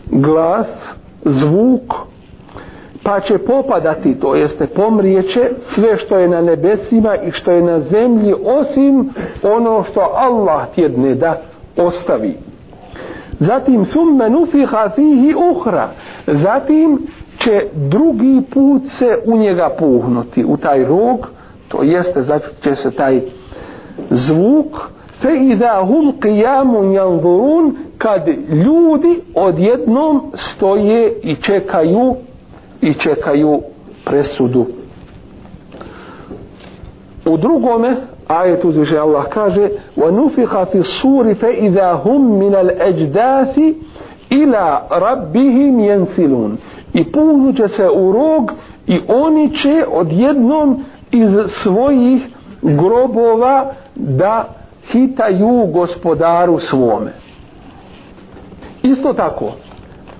[0.06, 1.94] glas zvuk
[3.08, 7.80] pa će popadati to jeste pomrijeće sve što je na nebesima i što je na
[7.80, 9.10] zemlji osim
[9.44, 11.42] ono što Allah tjedne da
[11.78, 12.38] ostavi.
[13.40, 15.90] Zatim summe nufiha fihi uhra
[16.28, 21.28] zatim će drugi put se u njega puhnuti u taj rog
[21.68, 22.24] to jeste
[22.62, 23.22] će se taj
[24.10, 24.76] zvuk.
[25.22, 32.16] Fe iza hum qiyamun yanzurun kad ljudi odjednom stoje i čekaju
[32.81, 33.61] i čekaju
[34.05, 34.67] presudu
[37.27, 37.97] u drugome
[38.29, 43.57] ajetu uzviše Allah kaže وَنُفِخَ فِي الصُّورِ فَإِذَا هُمْ مِنَ الْأَجْدَاثِ
[44.33, 46.57] إِلَى رَبِّهِمْ يَنْسِلُونَ
[46.95, 48.53] i puhnuće se u rog
[48.87, 52.29] i oni će odjednom iz svojih
[52.63, 54.49] grobova da
[54.93, 57.13] hitaju gospodaru svome
[58.83, 59.53] isto tako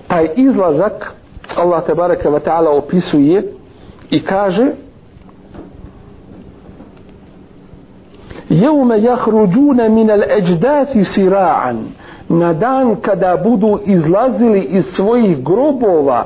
[0.07, 1.13] taj izlazak
[1.58, 3.52] Allah te bareke ve taala opisuje
[4.10, 4.66] i kaže
[8.48, 11.76] Jevme jahruđune min al eđdati sira'an.
[12.28, 16.24] Na dan kada budu izlazili iz svojih grobova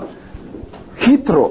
[0.99, 1.51] hitro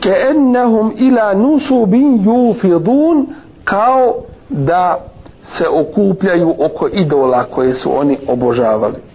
[0.00, 3.26] ke ennehum ila nusubin jufidun
[3.64, 4.14] kao
[4.48, 4.98] da
[5.42, 9.07] se okupljaju oko idola koje su oni obožavali.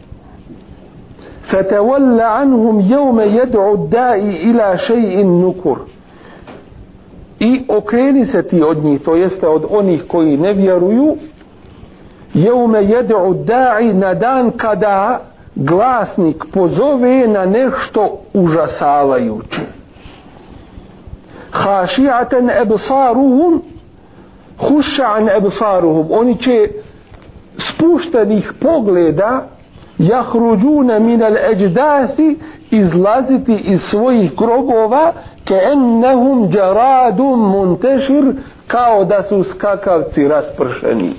[1.48, 5.78] فتولى عنهم يوم يدعو الداعي إلى شيء نكر
[7.40, 11.16] i okreni se ti od njih, to jeste od onih koji ne vjeruju,
[12.34, 13.14] jeume jedu
[13.46, 15.20] da'i na dan kada
[15.54, 19.60] glasnik pozove na nešto užasavajuće.
[21.52, 23.62] Haši'atan ebsaruhum,
[24.58, 26.68] huša'an ebsaruhum, oni će
[27.56, 29.46] spuštenih pogleda
[30.07, 32.37] jahruđuna minal eđdasi
[32.71, 35.13] izlaziti iz svojih grobova
[35.45, 38.33] ke ennehum džaradum muntešir
[38.67, 41.13] kao da su skakavci raspršeni.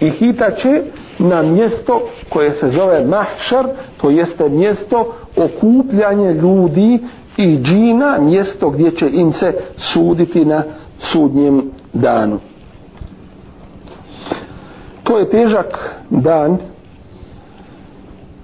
[0.00, 0.82] I hitaće
[1.18, 3.66] na mjesto koje se zove mahšar
[4.00, 6.98] to jeste mjesto okupljanje ljudi
[7.36, 10.62] i džina mjesto gdje će im se suditi na
[10.98, 12.38] sudnjem danu.
[15.04, 16.58] To je težak dan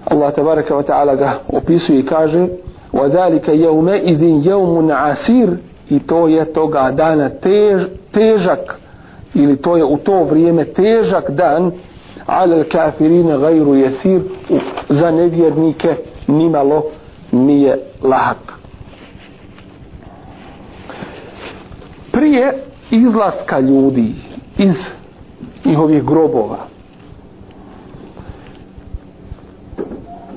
[0.07, 2.47] Allah tabaraka wa ta'ala ga opisuje i kaže
[2.93, 5.57] وَذَلِكَ يَوْمَ إِذٍ يَوْمٌ عَسِيرٌ
[5.89, 8.80] i to je toga dana tež, težak
[9.34, 11.71] ili to je u to vrijeme težak dan
[12.26, 14.21] ale kafirine gajru jesir
[14.89, 15.95] za nevjernike
[16.28, 16.84] nimalo
[17.32, 18.53] nije lahak
[22.11, 22.53] prije
[22.91, 24.13] izlaska ljudi
[24.57, 24.88] iz
[25.65, 26.57] njihovih grobova.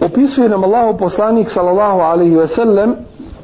[0.02, 2.96] Opisuje nam Allahu poslanik sallallahu alaihi ve sellem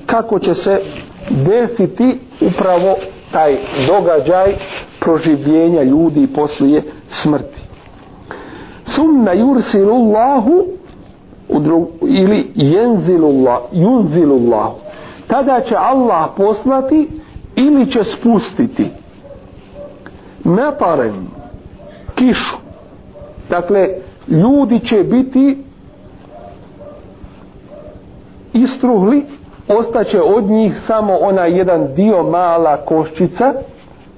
[0.06, 0.82] kako će se
[1.30, 2.96] desiti upravo
[3.32, 4.56] taj događaj
[5.00, 7.68] proživljenja ljudi poslije smrti.
[8.86, 10.66] Summa yursilu Allahu
[12.02, 14.76] ili jenzilullah, junzilullahu.
[15.28, 17.10] Tada će Allah poslati
[17.56, 18.90] ili će spustiti
[20.44, 21.28] metaren
[22.16, 22.58] kišu.
[23.50, 23.88] Dakle,
[24.28, 25.67] ljudi će biti
[28.62, 29.26] istruhli
[29.68, 33.54] ostaće od njih samo ona jedan dio mala koščica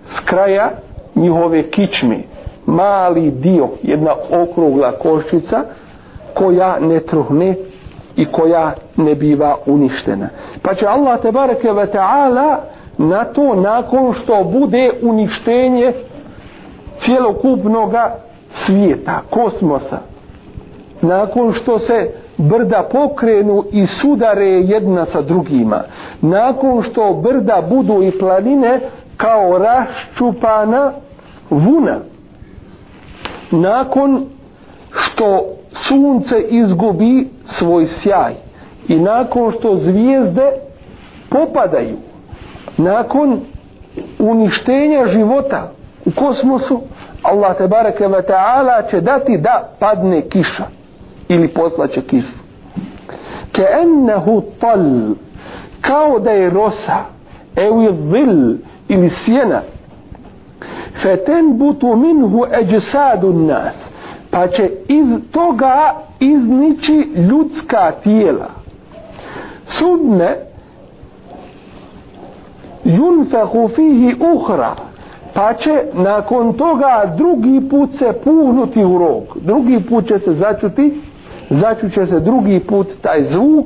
[0.06, 0.72] s kraja
[1.16, 2.18] njihove kičme.
[2.66, 5.64] Mali dio jedna okrugla koščica
[6.34, 7.56] koja ne truhne
[8.16, 10.30] i koja ne biva uništena.
[10.62, 12.60] Pa će Allah te bareke ve taala
[12.98, 15.94] na to nakon što bude uništenje
[17.00, 17.94] cjelokupnog
[18.50, 20.00] svijeta kosmosa
[21.02, 25.82] nakon što se brda pokrenu i sudare jedna sa drugima
[26.22, 28.80] nakon što brda budu i planine
[29.18, 30.91] kao raščupana
[31.50, 31.97] vuna
[33.52, 34.26] nakon
[34.91, 38.34] što sunce izgubi svoj sjaj
[38.88, 40.52] i nakon što zvijezde
[41.30, 41.97] popadaju
[42.78, 43.39] nakon
[44.20, 45.72] uništenja života
[46.06, 46.82] u kosmosu
[47.24, 50.79] Allah te bareke ve taala će dati da padne kiša
[51.30, 52.38] ili poslaće kišu
[53.52, 55.14] ke ennehu tal
[55.82, 56.98] kao da je rosa
[57.56, 58.58] evi vil
[58.88, 59.62] ili sjena.
[61.02, 63.74] Feten butu minhu eđsadu nas
[64.32, 68.50] pa će iz toga iznići ljudska tijela.
[69.68, 70.36] Sudne
[72.84, 74.76] junfehu fihi uhra
[75.34, 81.02] pa će nakon toga drugi put se puhnuti u rog drugi put će se začuti
[81.50, 83.66] začuće se drugi put taj zvuk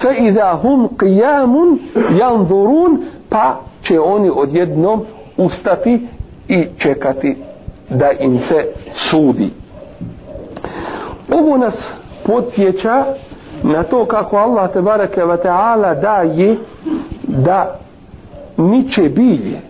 [0.00, 2.96] fe iza hum qiyamun yanzurun
[3.28, 5.00] pa će oni odjednom
[5.36, 6.08] ustati
[6.48, 7.36] i čekati
[7.88, 9.50] da im se sudi.
[11.32, 11.94] Ovo nas
[12.26, 13.04] podsjeća
[13.62, 16.56] na to kako Allah te bareke ve taala daje
[17.22, 17.78] da
[18.56, 19.60] niče bilje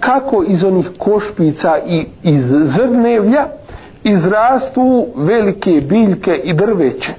[0.00, 3.46] kako iz onih košpica i iz zrnevlja
[4.04, 7.12] izrastu velike biljke i drveće.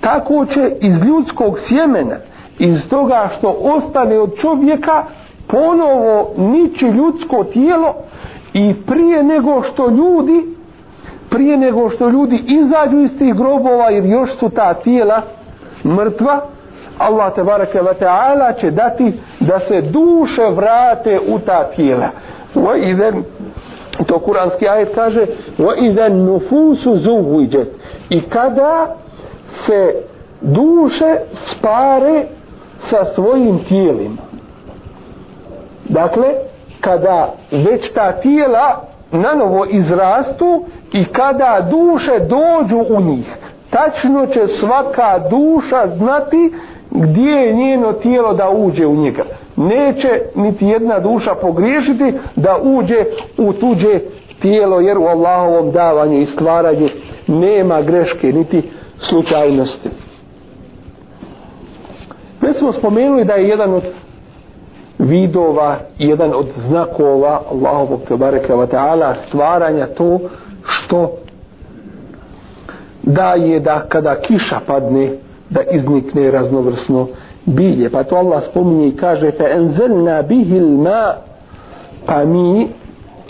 [0.00, 2.16] Tako će iz ljudskog sjemena,
[2.58, 5.04] iz toga što ostane od čovjeka,
[5.46, 7.94] ponovo nići ljudsko tijelo
[8.54, 10.56] i prije nego što ljudi
[11.30, 15.22] prije nego što ljudi izađu iz tih grobova jer još su ta tijela
[15.84, 16.40] mrtva
[16.98, 22.08] Allah te bareke ve ta'ala će dati da se duše vrate u ta tijela
[22.54, 23.24] wa idan
[24.04, 25.26] to kuranski ajet kaže
[25.58, 27.68] wa idha nufusu zuhwijat
[28.10, 28.96] i kada
[29.48, 29.94] se
[30.40, 32.24] duše spare
[32.78, 34.22] sa svojim tijelima.
[35.88, 36.28] Dakle
[36.80, 38.82] kada već ta tijela
[39.12, 43.36] na novo izrastu i kada duše dođu u njih
[43.70, 46.52] tačno će svaka duša znati
[46.90, 49.24] gdje je njeno tijelo da uđe u njega
[49.56, 53.04] neće niti jedna duša pogriješiti da uđe
[53.38, 54.00] u tuđe
[54.40, 56.88] tijelo jer u Allahovom davanju i stvaranju
[57.26, 58.62] nema greške niti
[58.98, 59.88] slučajnosti.
[62.40, 63.82] Već smo spomenuli da je jedan od
[64.98, 70.18] vidova jedan od znakova Allahovog tebareke wa ta'ala stvaranja to
[70.62, 71.12] što
[73.02, 75.12] da je da kada kiša padne
[75.50, 77.06] da iznikne raznovrsno
[77.46, 77.90] bilje.
[77.90, 81.12] Pa to Allah spominje i kaže fe enzelna bihil ma
[82.06, 82.68] pa mi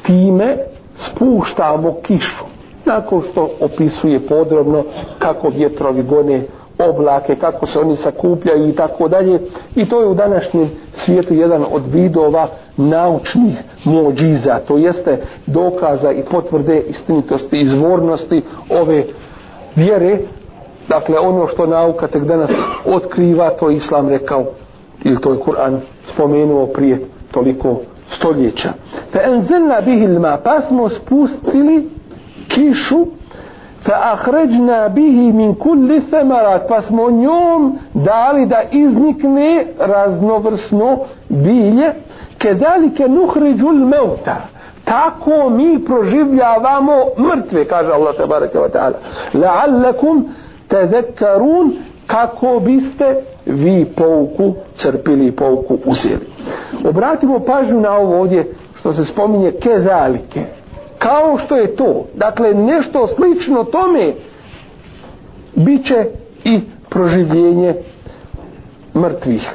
[0.02, 0.56] time
[0.94, 2.44] spuštamo kišu.
[2.84, 4.84] Nakon što opisuje podrobno
[5.18, 6.42] kako vjetrovi gone
[6.78, 9.40] oblake, kako se oni sakupljaju i tako dalje.
[9.74, 14.60] I to je u današnjem svijetu jedan od vidova naučnih mođiza.
[14.68, 19.04] To jeste dokaza i potvrde istinitosti i izvornosti ove
[19.76, 20.18] vjere
[20.88, 22.50] Dakle, ono što nauka tek danas
[22.86, 24.44] otkriva, to je Islam rekao,
[25.04, 27.76] ili to je Kur'an spomenuo prije toliko
[28.06, 28.72] stoljeća.
[29.12, 31.88] Fa enzelna bihil ma, pa smo spustili
[32.48, 33.06] kišu,
[33.82, 41.92] fa ahređna bihi min kulli semarat, pa smo njom dali da iznikne raznovrsno bilje,
[42.38, 44.36] kedalike nuhriđul meuta,
[44.84, 48.94] tako mi proživljavamo mrtve, kaže Allah tabaraka wa ta'ala.
[49.34, 50.22] La'allakum
[50.68, 56.26] tezekkarun kako biste vi pouku crpili pouku uzeli.
[56.84, 60.44] Obratimo pažnju na ovo ovdje što se spominje kezalike.
[60.98, 64.12] kao što je to dakle nešto slično tome
[65.54, 66.06] bit će
[66.44, 67.74] i proživljenje
[68.94, 69.54] mrtvih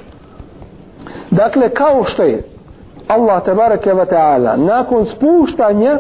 [1.32, 2.44] dakle kao što je
[3.08, 6.00] Allah tabaraka wa ta'ala nakon spuštanja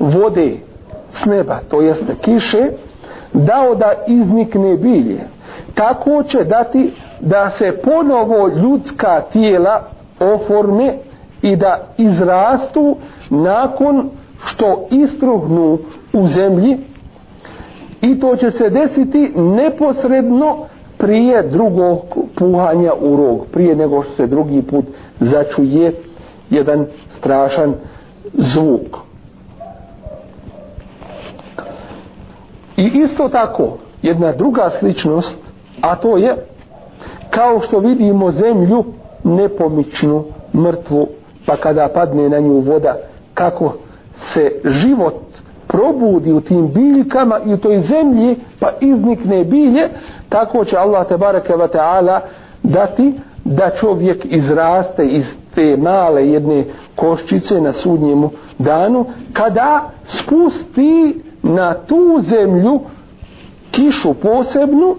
[0.00, 0.56] vode
[1.12, 2.70] s neba to jeste kiše
[3.34, 5.20] dao da iznikne bilje.
[5.74, 9.82] Tako će dati da se ponovo ljudska tijela
[10.20, 10.94] oforme
[11.42, 12.96] i da izrastu
[13.30, 14.10] nakon
[14.44, 15.78] što istruhnu
[16.12, 16.78] u zemlji.
[18.00, 20.56] I to će se desiti neposredno
[20.98, 21.98] prije drugog
[22.38, 24.84] puhanja u rog prije nego što se drugi put
[25.20, 25.94] začuje
[26.50, 27.74] jedan strašan
[28.32, 28.96] zvuk.
[32.84, 35.38] I isto tako jedna druga sličnost
[35.80, 36.36] a to je
[37.30, 38.84] kao što vidimo zemlju
[39.24, 40.24] nepomičnu
[40.54, 41.08] mrtvu
[41.46, 42.96] pa kada padne na nju voda
[43.34, 43.74] kako
[44.14, 45.14] se život
[45.66, 49.88] probudi u tim biljkama i u toj zemlji pa iznikne bilje
[50.28, 52.20] tako će Allah te bareke ve taala
[52.62, 53.12] dati
[53.44, 56.64] da čovjek izraste iz te male jedne
[56.96, 62.80] koščice na sudnjemu danu kada spusti na tu zemlju
[63.70, 64.96] kišu posebnu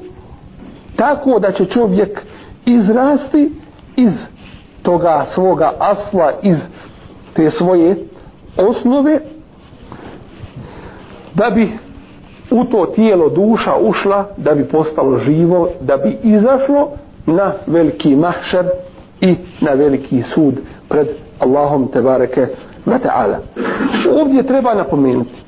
[0.95, 2.21] tako da će čovjek
[2.65, 3.51] izrasti
[3.95, 4.27] iz
[4.81, 6.57] toga svoga asla iz
[7.33, 7.97] te svoje
[8.57, 9.19] osnove
[11.33, 11.71] da bi
[12.51, 16.89] u to tijelo duša ušla da bi postalo živo da bi izašlo
[17.25, 18.65] na veliki mahšer
[19.21, 20.53] i na veliki sud
[20.89, 21.07] pred
[21.39, 22.47] Allahom tebareke
[22.85, 23.37] wa ta'ala
[24.21, 25.44] ovdje treba napomenuti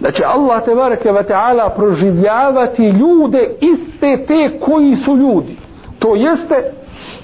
[0.00, 5.56] da će Allah te bareke ve ta'ala proživljavati ljude iste te koji su ljudi.
[5.98, 6.72] To jeste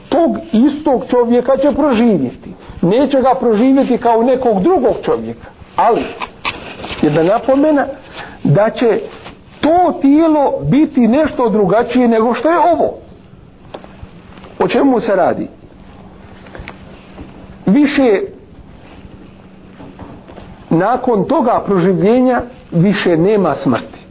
[0.09, 2.55] tog istog čovjeka će proživjeti.
[2.83, 5.47] Neće ga proživjeti kao nekog drugog čovjeka.
[5.77, 6.05] Ali
[7.03, 7.87] je napomena
[8.45, 9.01] da će
[9.61, 12.95] to tijelo biti nešto drugačije nego što je ovo.
[14.59, 15.49] O čemu se radi?
[17.67, 18.21] Više
[20.79, 24.05] nakon toga proživljenja više nema smrti.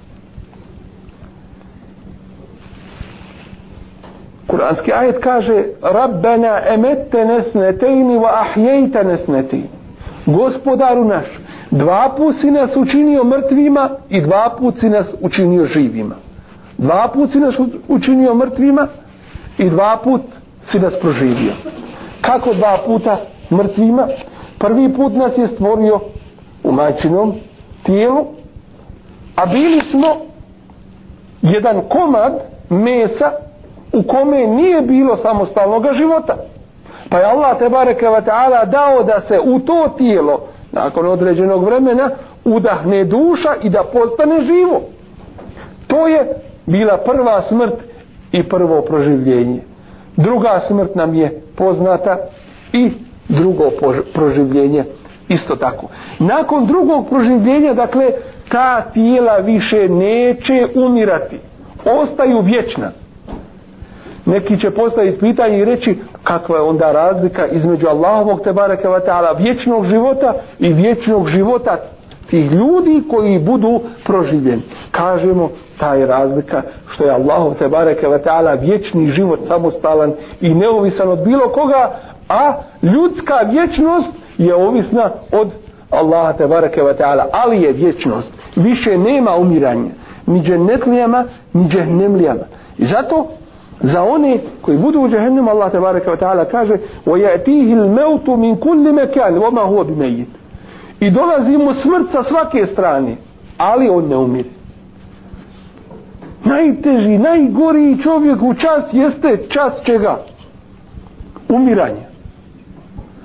[4.47, 9.70] Kur'anski ajet kaže Rabbena emette nesnetejni wa ahjejta nesnetejni
[10.26, 11.26] Gospodaru naš
[11.72, 16.16] dva put si nas učinio mrtvima i dva put si nas učinio živima.
[16.78, 18.88] Dva put si nas učinio mrtvima
[19.57, 20.22] i dva put
[20.61, 21.53] si nas proživio.
[22.22, 23.18] Kako dva puta
[23.51, 24.07] mrtvima?
[24.59, 25.99] Prvi put nas je stvorio
[26.64, 27.34] u majčinom
[27.84, 28.26] tijelu
[29.36, 30.16] a bili smo
[31.41, 32.34] jedan komad
[32.70, 33.32] mesa
[33.93, 36.36] u kome nije bilo samostalnog života.
[37.09, 40.39] Pa je Allah te bareke ve taala dao da se u to tijelo
[40.72, 42.09] nakon određenog vremena
[42.45, 44.82] udahne duša i da postane živo.
[45.88, 46.36] To je
[46.66, 47.74] bila prva smrt
[48.32, 49.61] i prvo proživljenje.
[50.18, 52.18] Druga smrt nam je poznata
[52.74, 52.91] i
[53.30, 53.70] drugo
[54.14, 54.84] proživljenje
[55.34, 55.88] isto tako.
[56.19, 58.11] Nakon drugog proživljenja dakle
[58.49, 61.39] ta tijela više neće umirati.
[61.86, 62.91] Ostaju vječna.
[64.25, 69.38] Neki će postaviti pitanje i reći kakva je onda razlika između Allahovog tebareke ve ta'ala
[69.38, 71.77] vječnog života i vječnog života
[72.29, 74.61] tih ljudi koji budu proživljeni.
[74.91, 81.09] Kažemo ta je razlika što je Allahov tebareke ve ta'ala vječni život samostalan i neovisan
[81.09, 81.91] od bilo koga,
[82.29, 85.47] a ljudska vječnost je ovisna od
[85.91, 88.31] Allaha tebareke ve ta'ala, ali je vječnost.
[88.55, 89.91] Više nema umiranja,
[90.27, 91.23] ni džennetlijama,
[91.53, 92.43] ni džehnemlijama.
[92.77, 93.27] I zato
[93.84, 98.55] za one koji budu u džehennemu Allah tebareke ve taala kaže wa yatihi al-maut min
[98.55, 100.27] kulli makan wa ma huwa bimayyit
[100.99, 103.15] i dolazi mu smrt sa svake strane
[103.57, 104.49] ali on ne umire
[106.45, 110.17] najteži najgori čovjek u čas jeste čas čega
[111.49, 112.12] umiranja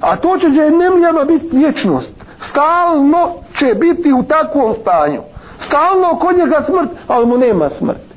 [0.01, 2.11] a to će džehennemljama biti vječnost.
[2.39, 5.21] Stalno će biti u takvom stanju.
[5.59, 8.09] Stalno kod njega smrt ali mu nema smrt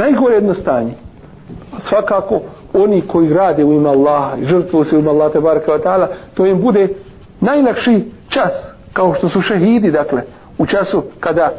[0.00, 0.92] najgore jedno stanje.
[1.78, 2.40] Svakako
[2.72, 6.46] oni koji rade u ime Allaha i žrtvuju se u ime Allaha tebareka ta'ala to
[6.46, 6.88] im bude
[7.40, 8.52] najlakši čas
[8.92, 10.22] kao što su šehidi dakle
[10.58, 11.50] u času kada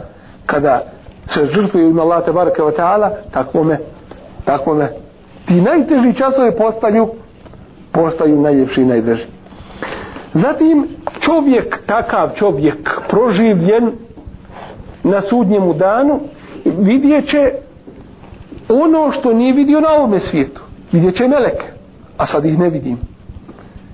[0.46, 0.84] kada
[1.28, 3.78] se žrtvuju u ime Allaha tebareka ta'ala takvome
[4.46, 4.90] takvome
[5.46, 7.10] ti najteži časove postaju
[7.92, 9.26] postaju najljepši i najdraži
[10.34, 10.88] zatim
[11.20, 13.92] čovjek takav čovjek proživljen
[15.04, 16.20] na sudnjemu danu
[16.66, 17.52] vidjet će
[18.70, 20.62] ono što nije vidio na ovome svijetu
[20.92, 21.66] vidjet će meleke
[22.18, 22.98] a sad ih ne vidim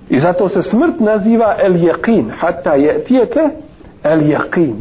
[0.10, 3.50] I zato se smrt naziva el jeqin, hatta je tijeke
[4.04, 4.76] el jeqin.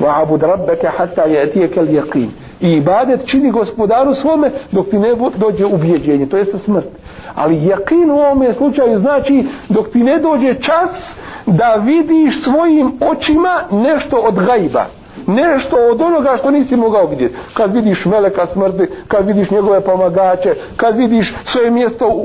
[0.00, 2.28] Wa abud rabbeke hatta je tijeke el jeqin.
[2.60, 6.86] I ibadet čini gospodaru svome dok ti ne dođe ubjeđenje, to jeste smrt.
[7.34, 13.62] Ali jakin u ovome slučaju znači dok ti ne dođe čas da vidiš svojim očima
[13.70, 14.86] nešto od gajba.
[15.26, 20.54] Nešto od onoga što nisi mogao vidjeti kad vidiš meleka smrti kad vidiš njegove pomagače
[20.76, 22.24] kad vidiš svoje mjesto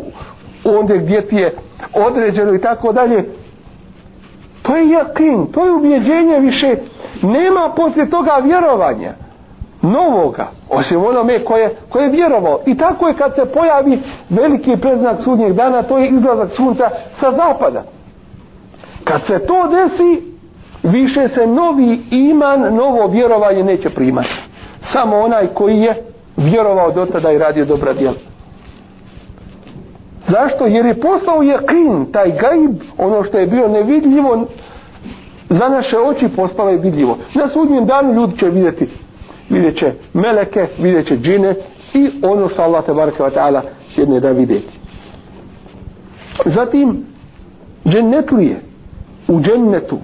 [0.63, 1.55] ondje gdje ti je
[1.93, 3.25] određeno i tako dalje
[4.61, 6.75] to je jakin to je ubjeđenje više.
[7.21, 9.13] Nema poslije toga vjerovanja
[9.81, 12.59] novoga osim onome koje, koje je vjerovao.
[12.65, 17.31] I tako je kad se pojavi veliki preznak sudnjeg dana to je izlazak sunca sa
[17.31, 17.83] zapada.
[19.03, 20.31] Kad se to desi
[20.83, 24.41] više se novi iman novo vjerovanje neće primati.
[24.79, 26.03] Samo onaj koji je
[26.37, 28.15] vjerovao do tada i radio dobra djela.
[30.27, 30.65] Zašto?
[30.65, 34.45] jer je postao jekin taj gaib ono što je bio nevidljivo
[35.49, 37.17] za naše oči postalo je vidljivo.
[37.33, 38.89] Na sudnjem danu ljudi će vidjeti
[39.51, 41.55] vidjet će meleke, vidjet će džine
[41.93, 43.61] i ono što Allah te baraka ta'ala
[43.95, 44.81] će ne da vidjeti
[46.45, 47.05] zatim
[47.85, 48.61] džennetlije
[49.27, 49.97] u džennetu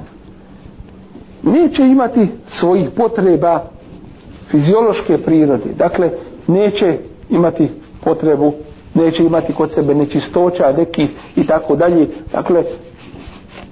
[1.44, 3.64] neće imati svojih potreba
[4.52, 5.74] fiziološke prirode.
[5.78, 6.10] Dakle,
[6.48, 6.98] neće
[7.30, 7.70] imati
[8.04, 8.54] potrebu,
[8.94, 12.08] neće imati kod sebe nečistoća, nekih i tako dalje.
[12.32, 12.64] Dakle,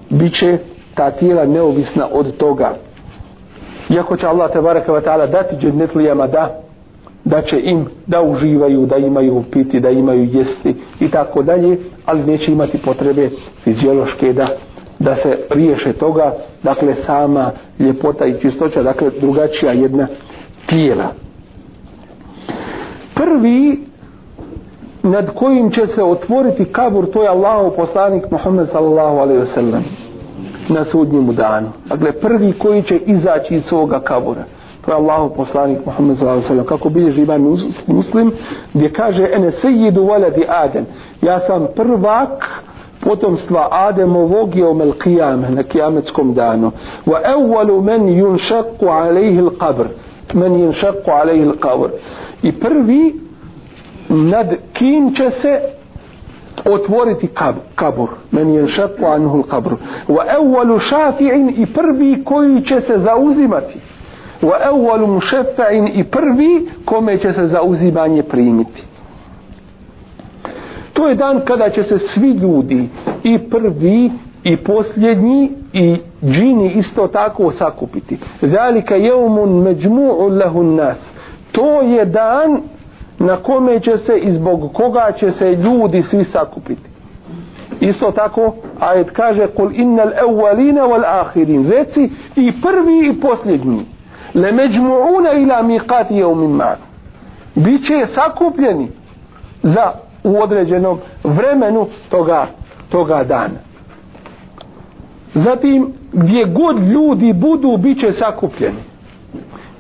[0.09, 0.57] bit će
[0.95, 2.75] ta tijela neovisna od toga.
[3.89, 6.61] Iako će Allah te baraka wa ta'ala dati džennetlijama da
[7.23, 12.23] da će im da uživaju, da imaju piti, da imaju jesti i tako dalje, ali
[12.23, 13.29] neće imati potrebe
[13.63, 14.47] fiziološke da
[14.99, 16.33] da se riješe toga,
[16.63, 20.07] dakle sama ljepota i čistoća, dakle drugačija jedna
[20.65, 21.05] tijela.
[23.15, 23.79] Prvi
[25.03, 29.83] nad kojim će se otvoriti kabur, to je Allahov poslanik Muhammed sallallahu alaihi ve sellem
[30.69, 31.67] na sudnjemu danu.
[31.85, 34.43] Dakle, prvi koji će izaći iz svoga kabura.
[34.85, 36.65] To je Allahov poslanik Muhammed sallallahu ve sellem.
[36.65, 37.57] Kako bilježi imam
[37.87, 38.31] muslim,
[38.73, 40.85] gdje kaže, ene sejidu valadi Adem.
[41.21, 42.63] Ja sam prvak
[43.05, 46.71] potomstva Ademovog je omel qiyame na kijametskom danu
[47.05, 49.87] wa evvalu men yunšaku alaihi l'qabr
[50.33, 51.89] men yunšaku alaihi l'qabr
[52.41, 53.15] i prvi
[54.09, 55.59] nad kim će se
[56.65, 62.97] otvoriti kab, kabur men yunšaku anhu kabur wa evvalu šafi'in i prvi koji će se
[62.97, 63.79] zauzimati
[64.41, 68.83] wa evvalu mušefa'in i prvi kome će se zauzimanje primiti
[70.95, 72.89] To je dan kada će se svi ljudi
[73.23, 74.11] i prvi
[74.43, 78.17] i posljednji i džini isto tako sakupiti.
[78.41, 81.13] Zalika jeumun međmu'u lahun nas.
[81.51, 82.61] To je dan
[83.19, 86.89] na kome će se i zbog koga će se ljudi svi sakupiti.
[87.79, 93.85] Isto tako ajet kaže kul innal awwalina wal akhirin reci i prvi i posljednji
[94.33, 96.75] le međmu'una ila miqati yawmin ma
[97.55, 98.87] biće sakupljeni
[99.63, 99.91] za
[100.23, 102.47] u određenom vremenu toga,
[102.89, 103.59] toga dana.
[105.33, 108.94] Zatim, gdje god ljudi budu, bit će sakupljeni.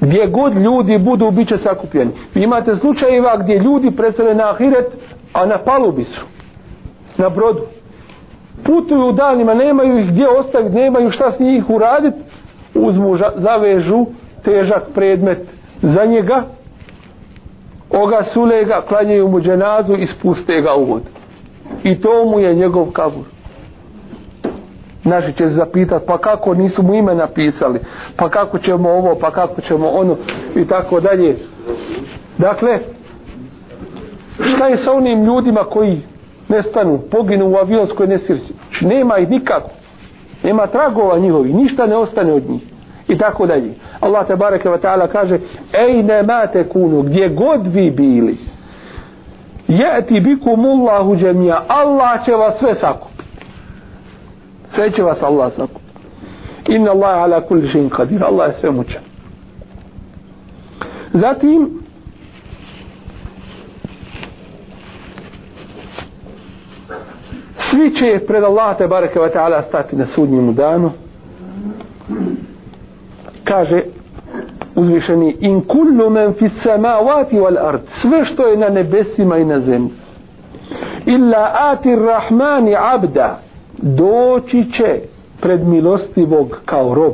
[0.05, 2.11] Gdje god ljudi budu, bit će sakupljeni.
[2.33, 4.87] Vi imate slučajeva gdje ljudi presele na ahiret,
[5.33, 6.25] a na palubi su.
[7.17, 7.61] Na brodu.
[8.63, 12.17] Putuju danima, nemaju ih gdje ostaviti, nemaju šta s njih uraditi,
[12.75, 14.05] uzmu, zavežu
[14.43, 15.47] težak predmet
[15.81, 16.43] za njega,
[17.89, 21.09] oga sule ga, klanjaju mu dženazu i spuste ga u vodu.
[21.83, 23.34] I to mu je njegov kabur.
[25.05, 27.79] Naši će se zapitat, pa kako nisu mu ime napisali,
[28.15, 30.17] pa kako ćemo ovo, pa kako ćemo ono,
[30.55, 31.37] i tako dalje.
[32.37, 32.79] Dakle,
[34.39, 36.01] šta je sa onim ljudima koji
[36.47, 38.53] nestanu, poginu u avionskoj nesirci?
[38.81, 39.69] Nema ih nikako.
[40.43, 42.61] Nema tragova njihovi, ništa ne ostane od njih
[43.07, 43.73] i tako dalje.
[43.99, 45.39] Allah te bareke ve taala kaže:
[45.73, 48.37] "Ejne mate kunu gdje god vi bili,
[49.67, 53.14] yati bikumullahu jami'a, Allah će vas sve sakupiti.
[54.67, 55.85] Sve će vas Allah sakupiti.
[56.67, 58.23] Inna Allah ala kulli shay'in qadir.
[58.23, 59.01] Allah je sve moćan.
[61.13, 61.85] Zatim
[67.57, 70.91] svi će pred Allah te bareke ve taala stati na sudnjem danu
[73.43, 73.81] kaže
[74.75, 79.59] uzvišeni in kullu men fi samawati wal ard sve što je na nebesima i na
[79.59, 79.93] zemlji
[81.05, 83.39] illa ati rahmani abda
[83.77, 84.99] doći će
[85.41, 87.13] pred milostivog kao rob.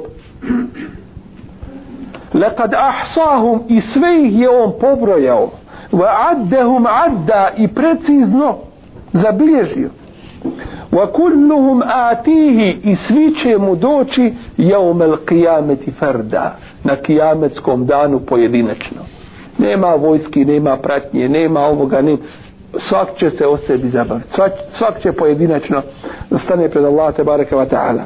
[2.34, 5.50] Lekad ahsahum i sve ih je on pobrojao.
[5.92, 8.56] Wa addehum adda i precizno
[9.14, 9.90] zabilježio.
[10.92, 19.02] Wa kulluhum atihi i svi će mu doći jaumel qiyameti farda na kijametskom danu pojedinačno.
[19.58, 22.18] Nema vojski, nema pratnje nema ovoga, nema
[22.78, 25.82] svak će se o sebi zabaviti svak, svak će pojedinačno
[26.38, 28.04] stane pred Allah te bareke ve ta'ala.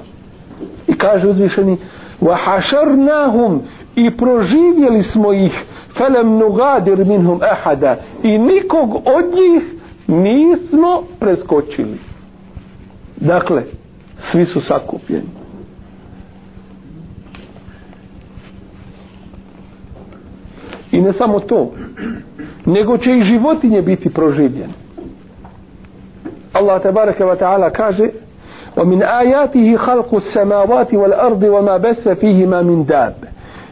[0.87, 1.77] I kaže uzvišeni
[2.21, 3.61] wa hasharnahum"
[3.95, 5.63] i proživjeli smo ih
[5.97, 9.63] felem nugadir minhum ahada i nikog od njih
[10.07, 11.99] nismo preskočili.
[13.15, 13.63] Dakle
[14.19, 15.44] svi su sakupljeni.
[20.94, 21.72] i ne samo to
[22.66, 24.72] nego će i životinje biti proživljene
[26.52, 28.08] Allah tabaraka wa ta'ala kaže
[28.76, 33.14] ومن آياته خلق السماوات والأرض وما بث فيهما من داب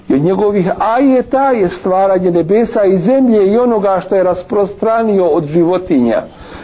[0.08, 5.44] I od njegovih ajeta je stvaranje nebesa i zemlje i onoga što je rasprostranio od
[5.44, 6.22] životinja.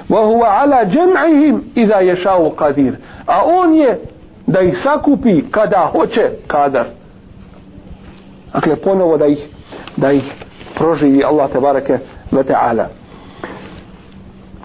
[0.09, 2.93] Wa huwa ala jam'ihim idha yasha'u qadir.
[3.27, 4.01] A on je
[4.47, 6.85] da ih sakupi kada hoće kadar.
[8.53, 9.49] Dakle ponovo da ih
[9.97, 10.33] da ih
[10.80, 12.00] proživi Allah te bareke
[12.32, 12.86] ve taala.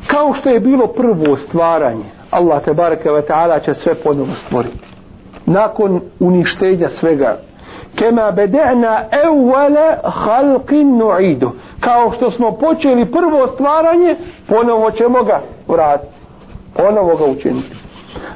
[0.07, 4.87] Kao što je bilo prvo stvaranje, Allah te bareke ve taala će sve ponovo stvoriti.
[5.47, 7.37] Nakon uništenja svega.
[7.97, 11.51] Kema bedena evvele halqin nu'idu.
[11.81, 16.13] Kao što smo počeli prvo stvaranje ponovo ćemo ga vratiti.
[16.77, 17.77] Ponovo ga učiniti.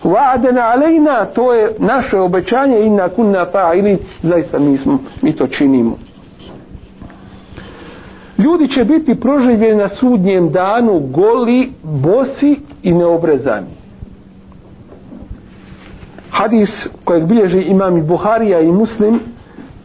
[0.04, 6.07] Va'adena alejna to je naše obećanje inna kunna fa'ili zaista mi, smo, mi to činimo
[8.38, 13.66] ljudi će biti proživljeni na sudnjem danu goli, bosi i neobrezani.
[16.30, 19.20] Hadis kojeg bilježi imam i Buharija i Muslim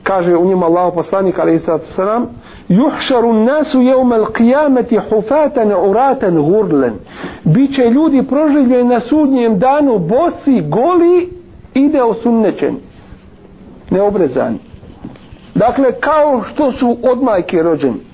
[0.04, 2.28] kaže u njima Allah poslanik alaihi sallatu sallam
[2.68, 6.94] juhšaru nasu jeumel qijameti hufatan uratan gurlen
[7.44, 11.30] biće ljudi proživljeni na sudnjem danu bosi, goli
[11.74, 12.78] i neosunnećeni
[13.90, 14.58] neobrezani.
[15.56, 18.13] Dakle kao što su od majke rođeni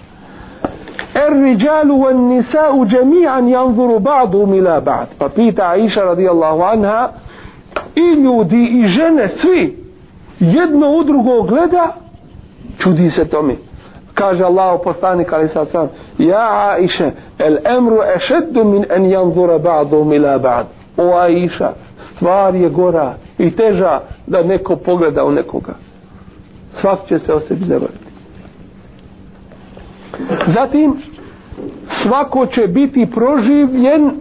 [1.14, 5.08] er riđalu van nisa'u džemi'an janzuru ba'du mila ba'd.
[5.18, 7.10] Pa pita Aisha radijallahu anha
[7.96, 9.78] i ljudi i žene svi
[10.40, 11.94] jedno u drugo gleda
[12.78, 13.56] čudi se tome.
[14.14, 20.04] Kaže Allah poslanik ali sad sam ja Aisha el emru ešeddu min en janzura ba'du
[20.04, 20.66] mila ba'd.
[20.98, 21.74] O Aisha
[22.16, 25.74] stvar je gora i teža da neko pogleda u nekoga.
[26.72, 28.09] Svak će se o sebi zavrti
[30.48, 30.96] zatim
[31.88, 34.12] svako će biti proživljen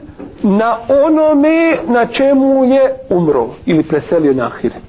[0.43, 4.83] na onome na čemu je umro ili preselio na ahiret.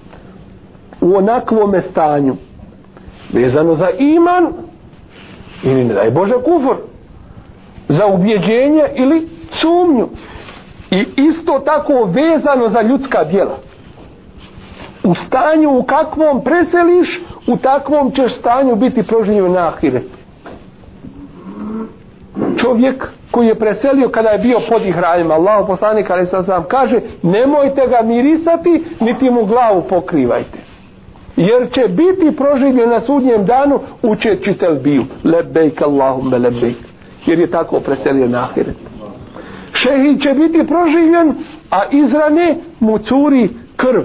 [1.01, 2.35] U onakvome stanju.
[3.33, 4.47] Vezano za iman
[5.63, 6.75] ili ne daj Bože kufur.
[7.87, 10.07] za ubjeđenje ili sumnju.
[10.91, 13.57] I isto tako vezano za ljudska djela.
[15.03, 20.18] U stanju u kakvom preseliš u takvom ćeš stanju biti proživljen na ahiret
[22.57, 27.87] čovjek koji je preselio kada je bio pod ihrajima Allah poslanik ali sam kaže nemojte
[27.87, 30.57] ga mirisati niti mu glavu pokrivajte.
[31.35, 36.77] Jer će biti proživljen na sudnjem danu učeći telbiju lebejk Allahumme lebejk
[37.25, 38.75] jer je tako preselio na ahiret.
[39.73, 41.33] Šehid će biti proživljen
[41.71, 44.01] a iz rane mu curi krv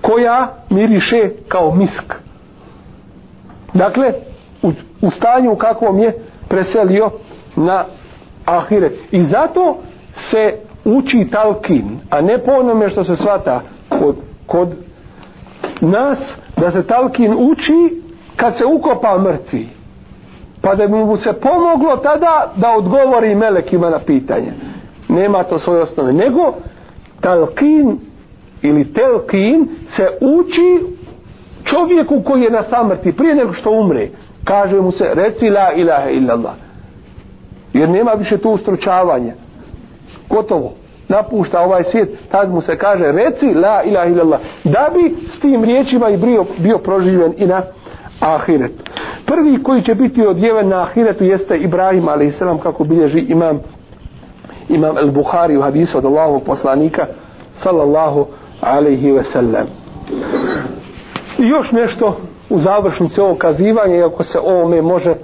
[0.00, 2.14] koja miriše kao misk.
[3.74, 4.12] Dakle
[4.62, 7.10] u, u stanju u kakvom je preselio
[7.56, 7.84] na
[8.44, 9.76] ahiret i zato
[10.12, 10.54] se
[10.84, 14.68] uči talkin a ne po onome što se svata kod, kod
[15.80, 18.02] nas da se talkin uči
[18.36, 19.68] kad se ukopa mrtvi.
[20.60, 24.52] Pa da bi mu se pomoglo tada da odgovori melekima na pitanje.
[25.08, 26.54] Nema to svoje osnove nego
[27.20, 27.98] talkin
[28.62, 30.96] ili telkin se uči
[31.64, 34.08] čovjeku koji je na samrti prije nego što umre
[34.44, 36.52] kaže mu se reci la ilaha illallah
[37.72, 39.32] jer nema više tu ustručavanje.
[40.28, 40.72] gotovo
[41.08, 45.64] napušta ovaj svijet, tad mu se kaže reci la ilaha illallah, da bi s tim
[45.64, 47.62] riječima i bio, bio proživljen i na
[48.20, 48.72] ahiret.
[49.26, 52.38] Prvi koji će biti odjeven na ahiretu jeste Ibrahim a.s.
[52.62, 53.60] kako bilježi imam
[54.68, 57.06] imam al-Bukhari u hadisu od Allahovog poslanika
[57.54, 58.26] sallallahu
[58.60, 59.66] alaihi ve sellem.
[61.38, 62.16] I još nešto
[62.52, 65.14] u završnici ovog kazivanja, iako se ovome može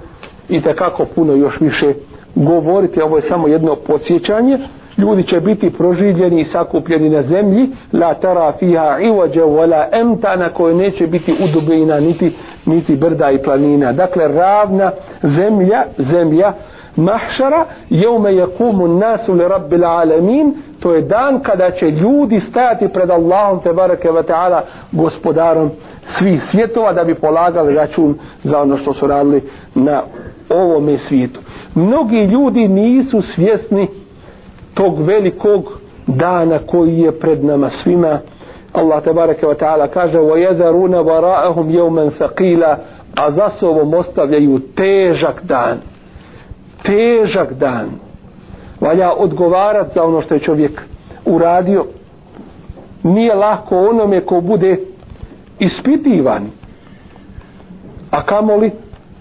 [0.49, 1.93] i tekako puno još više
[2.35, 4.57] govoriti, ovo je samo jedno podsjećanje,
[4.97, 10.49] ljudi će biti proživljeni i sakupljeni na zemlji la tara fiha iwađe wala amta na
[10.49, 13.93] kojoj neće biti udubina niti niti brda i planina.
[13.93, 14.91] Dakle ravna
[15.23, 16.53] zemlja zemlja
[16.99, 23.09] mahšara jeume yakumu nasu li rabbil alamin to je dan kada će ljudi stajati pred
[23.09, 25.71] Allahom te bareke ve taala gospodarom
[26.05, 29.41] svih svjetova da bi polagali račun za ono što su radili
[29.75, 30.01] na
[30.49, 31.39] ovome svijetu.
[31.75, 33.87] Mnogi ljudi nisu svjesni
[34.73, 38.19] tog velikog dana koji je pred nama svima.
[38.73, 42.75] Allah tebareke ve taala kaže wa yadharuna wara'ahum yawman thaqila
[43.15, 45.77] a za sobom ostavljaju težak dan
[46.83, 47.89] težak dan.
[48.81, 50.81] Valja odgovarat za ono što je čovjek
[51.25, 51.85] uradio.
[53.03, 54.77] Nije lako onome ko bude
[55.59, 56.49] ispitivan
[58.11, 58.71] a kamoli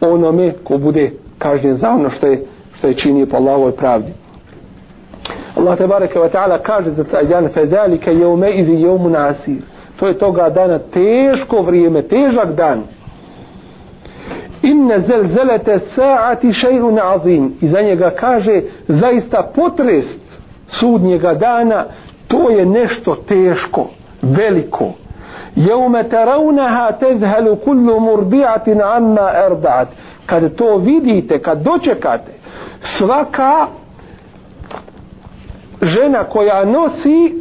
[0.00, 2.44] onome ko bude kažnjen za ono što je,
[2.78, 4.12] što je činio po Allahovoj pravdi.
[5.56, 9.62] Allah te bareke ve taala kaže za taj dan fezalika yawma idhi yawmun asir.
[9.98, 12.82] To je toga dana teško vrijeme težak dan
[14.62, 17.54] inne zel zelete saati šeirun azim.
[17.61, 20.20] I za njega kaže zaista potrest
[20.66, 21.84] sudnjega dana
[22.28, 23.86] to je nešto teško
[24.22, 24.92] veliko.
[25.56, 29.88] Jeume teraunaha tezhelu kullu murdiatin amma erdaat
[30.26, 32.32] kad to vidite, kad dočekate
[32.80, 33.66] svaka
[35.82, 37.34] žena koja nosi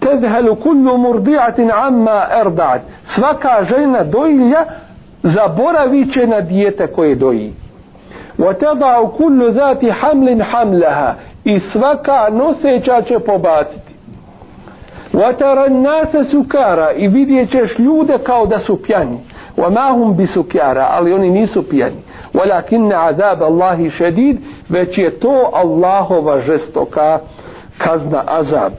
[0.00, 4.64] tezhelu kullu murdiatin amma erdaat svaka žena dojlja
[5.23, 7.53] zaboravit će na dijete koje doji
[8.39, 13.93] وتضع كل ذات حمل حملها i svaka noseća će pobaciti
[15.13, 19.17] وترى الناس سكارى i vidjet ćeš ljude kao da su pjani
[19.57, 22.01] وما هم بسكارى ali oni nisu pjani
[22.33, 24.37] ولكن عذاب الله شديد
[24.69, 27.19] već je to Allahova žestoka
[27.77, 28.73] kazna azab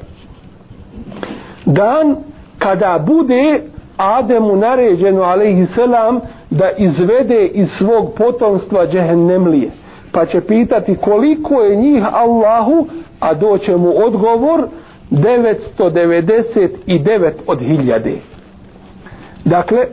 [1.66, 2.16] dan
[2.58, 3.60] kada bude
[3.97, 6.19] Ademu naređeno alaihi selam
[6.49, 9.69] da izvede iz svog potomstva džehennemlije.
[10.11, 12.87] Pa će pitati koliko je njih Allahu
[13.19, 14.67] a doće mu odgovor
[15.11, 18.13] 999 od hiljade.
[19.45, 19.85] Dakle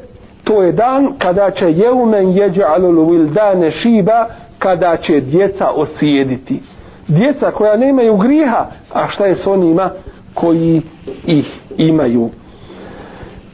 [0.45, 4.27] to je dan kada će jeumen jeđe alul wildane šiba
[4.59, 6.61] kada će djeca osjediti.
[7.09, 9.91] Djeca koja nemaju griha a šta je s onima
[10.35, 10.83] koji
[11.27, 12.31] ih imaju?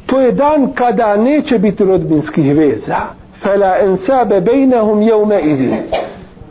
[0.08, 2.96] To je dan kada neće biti rodbinskih veza.
[3.42, 5.74] Fela ensabe bejnahum jevme idin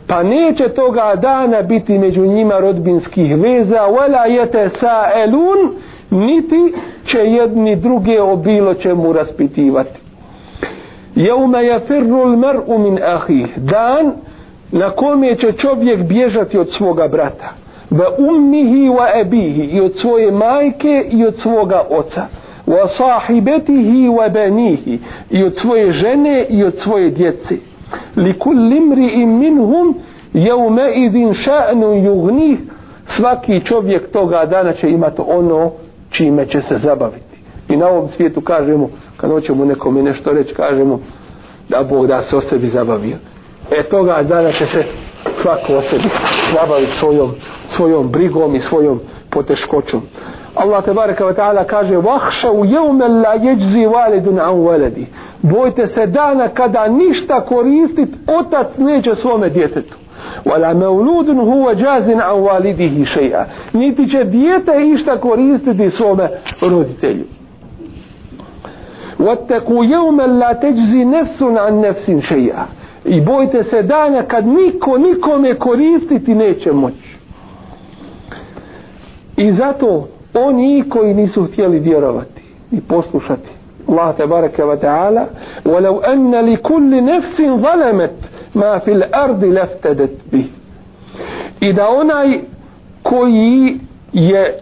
[0.08, 3.80] pa neće toga dana biti među njima rodbinskih veza.
[3.80, 5.74] Wala jete sa elun
[6.10, 10.00] niti će jedni druge o bilo čemu raspitivati.
[11.14, 14.12] Jevme je firrul l'mer'u min ahih dan
[14.72, 17.52] na kome će čovjek bježati od svoga brata.
[17.90, 22.22] Ve ummihi wa ebihi i od svoje majke i od svoga oca
[22.68, 24.98] wa sahibetihi wa banihi
[25.30, 27.56] i od svoje žene i od svoje djece.
[28.16, 29.94] Li kulli mri'in minhum
[30.32, 32.56] jeume idin ša'nu
[33.06, 35.72] svaki čovjek toga dana će imati ono
[36.10, 37.38] čime će se zabaviti.
[37.68, 41.00] I na ovom svijetu kažemo kad hoćemo nekome nešto reći kažemo
[41.68, 43.16] da Bog da se o sebi zabavio.
[43.70, 44.84] E toga dana će se
[45.42, 46.08] svako o sebi
[46.54, 47.30] zabaviti svojom,
[47.68, 49.00] svojom brigom i svojom
[49.30, 50.02] poteškoćom.
[50.57, 55.07] Allah te bareka wa ta'ala kaže vahša u jeume la jeđzi validun an valedi
[55.41, 58.09] bojte se dana kada ništa koristit
[58.39, 59.97] otac neće svome djetetu
[60.45, 66.29] wala mauludun huwa jazin an walidihi shay'a niti će dijete išta koristiti svome
[66.61, 67.25] roditelju
[69.19, 72.65] واتقوا يوما لا تجزي نفس عن نفس شيئا
[73.05, 77.17] i bojte se dana kad niko nikome koristiti neće moći
[79.37, 80.07] i zato
[80.46, 83.48] oni koji nisu htjeli vjerovati i poslušati
[83.88, 85.26] Allah te bareke ve taala
[85.64, 88.16] ولو ان لكل نفس ظلمت
[88.54, 90.44] ما في الارض لافتدت به
[91.60, 92.38] i da onaj
[93.02, 93.80] koji
[94.12, 94.58] je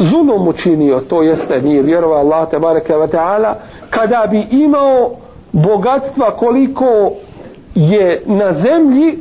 [0.00, 3.54] zulum učinio, to jeste nije vjerovao Allah te bareke ve taala,
[3.90, 5.10] kada bi imao
[5.52, 7.12] bogatstva koliko
[7.74, 9.18] je na zemlji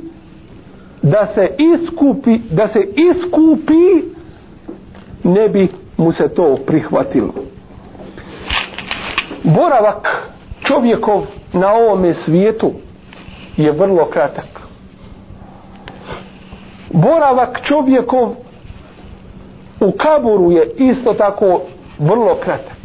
[1.02, 2.80] da se iskupi, da se
[3.12, 4.15] iskupi
[5.26, 5.68] ne bi
[5.98, 7.34] mu se to prihvatilo.
[9.44, 10.32] Boravak
[10.64, 11.22] čovjekov
[11.54, 12.72] na ovome svijetu
[13.58, 14.46] je vrlo kratak.
[16.94, 18.30] Boravak čovjekov
[19.80, 21.62] u kaburu je isto tako
[22.00, 22.76] vrlo kratak.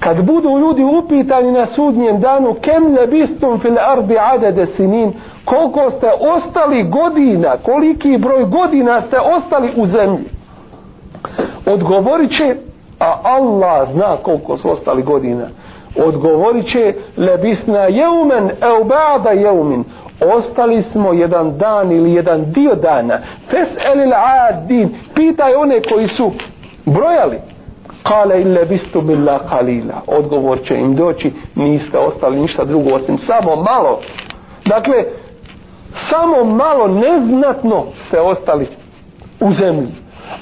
[0.00, 5.12] Kad budu ljudi upitani na sudnjem danu kem lebistum fil ardi adede sinin
[5.44, 10.37] koliko ste ostali godina, koliki broj godina ste ostali u zemlji.
[11.66, 12.56] Odgovorit će,
[13.00, 15.46] a Allah zna koliko su ostali godina,
[16.06, 19.84] odgovorit će lebisna jeumen eu ba'da jeumin.
[20.36, 23.18] ostali smo jedan dan ili jedan dio dana.
[23.50, 26.32] Fes elil adin pitaj one koji su
[26.84, 27.38] brojali.
[28.02, 31.32] Kale ille lebistu billa kalila odgovor će im doći.
[31.54, 34.00] Niste ostali ništa drugo osim samo malo.
[34.66, 35.04] Dakle
[35.92, 38.66] samo malo neznatno ste ostali
[39.40, 39.88] u zemlji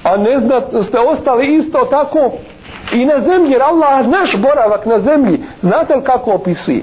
[0.03, 2.31] a neznatno ste ostali isto tako
[2.93, 6.83] i na zemlji jer Allah naš boravak na zemlji znate li kako opisuje?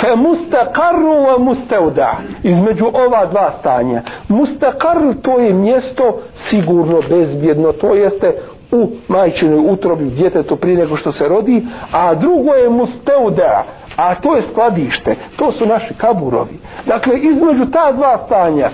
[0.00, 2.12] Fe mustaqarru wa mustauda
[2.42, 4.02] između ova dva stanja.
[4.28, 8.34] Mustaqar to je mjesto sigurno bezbjedno to jeste
[8.72, 13.64] u majčinoj utrobi djetetu prije nego što se rodi a drugo je mustauda
[13.96, 15.16] a to je skladište.
[15.36, 16.58] To su naši kaburovi.
[16.86, 18.70] Dakle između ta dva stanja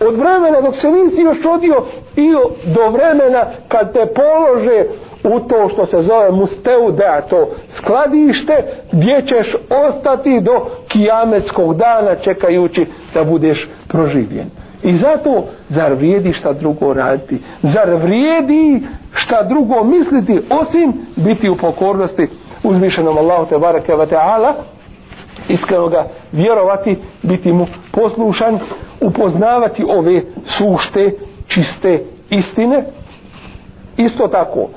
[0.00, 1.84] od vremena dok se nisi još rodio
[2.16, 2.32] i
[2.74, 4.84] do vremena kad te polože
[5.24, 9.56] u to što se zove musteuda, to skladište, gdje ćeš
[9.88, 14.50] ostati do kijametskog dana čekajući da budeš proživljen.
[14.82, 17.38] I zato, zar vrijedi šta drugo raditi?
[17.62, 18.82] Zar vrijedi
[19.12, 22.28] šta drugo misliti, osim biti u pokornosti
[22.62, 24.52] uzvišenom Allahu te barake wa ta'ala,
[25.48, 28.58] iskreno ga vjerovati, biti mu poslušan,
[29.00, 31.10] upoznavati ove sušte,
[31.46, 32.84] čiste istine.
[33.96, 34.68] Isto tako,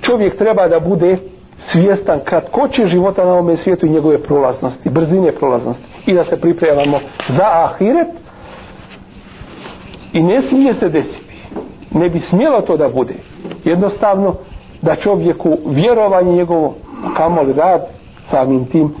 [0.00, 1.16] čovjek treba da bude
[1.56, 6.98] svjestan kratkoće života na ovom svijetu i njegove prolaznosti, brzine prolaznosti i da se pripremamo
[7.28, 8.08] za ahiret
[10.12, 11.26] i ne smije se desiti
[11.90, 13.14] ne bi smjelo to da bude
[13.64, 14.34] jednostavno
[14.82, 16.74] da čovjeku vjerovanje njegovo
[17.16, 17.86] kamoli rad
[18.26, 18.94] samim tim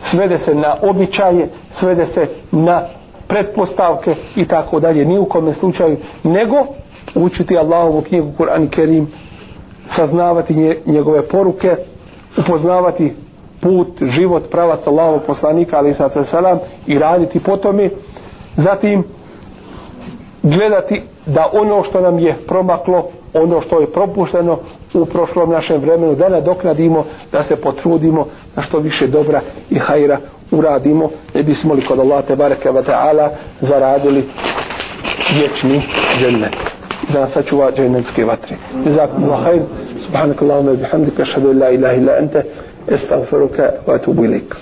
[0.00, 2.82] svede se na običaje svede se na
[3.28, 6.56] pretpostavke i tako dalje ni u kome slučaju nego
[7.14, 9.08] učiti Allahovu knjigu Kur'an i Kerim
[9.86, 11.76] saznavati njegove poruke,
[12.38, 13.14] upoznavati
[13.60, 17.90] put, život, pravac Allahovog poslanika, ali i selam i raditi po tome.
[18.56, 19.04] Zatim,
[20.42, 23.08] gledati da ono što nam je promaklo,
[23.40, 24.58] ono što je propušteno
[24.94, 28.26] u prošlom našem vremenu, da nadoknadimo, da se potrudimo
[28.56, 30.18] da što više dobra i hajra
[30.50, 33.28] uradimo, ne bismo li kod Allah te bareke wa ta'ala
[33.60, 34.28] zaradili
[35.34, 35.82] vječni
[36.20, 36.78] džennet
[37.12, 38.56] da nas sačuva džennetske vatre.
[38.86, 39.62] Jazakum Allah hajr.
[40.04, 42.42] Subhanak Allahumma bihamdika ashhadu an la ilaha illa anta
[42.92, 44.54] astaghfiruka wa atubu ilaik.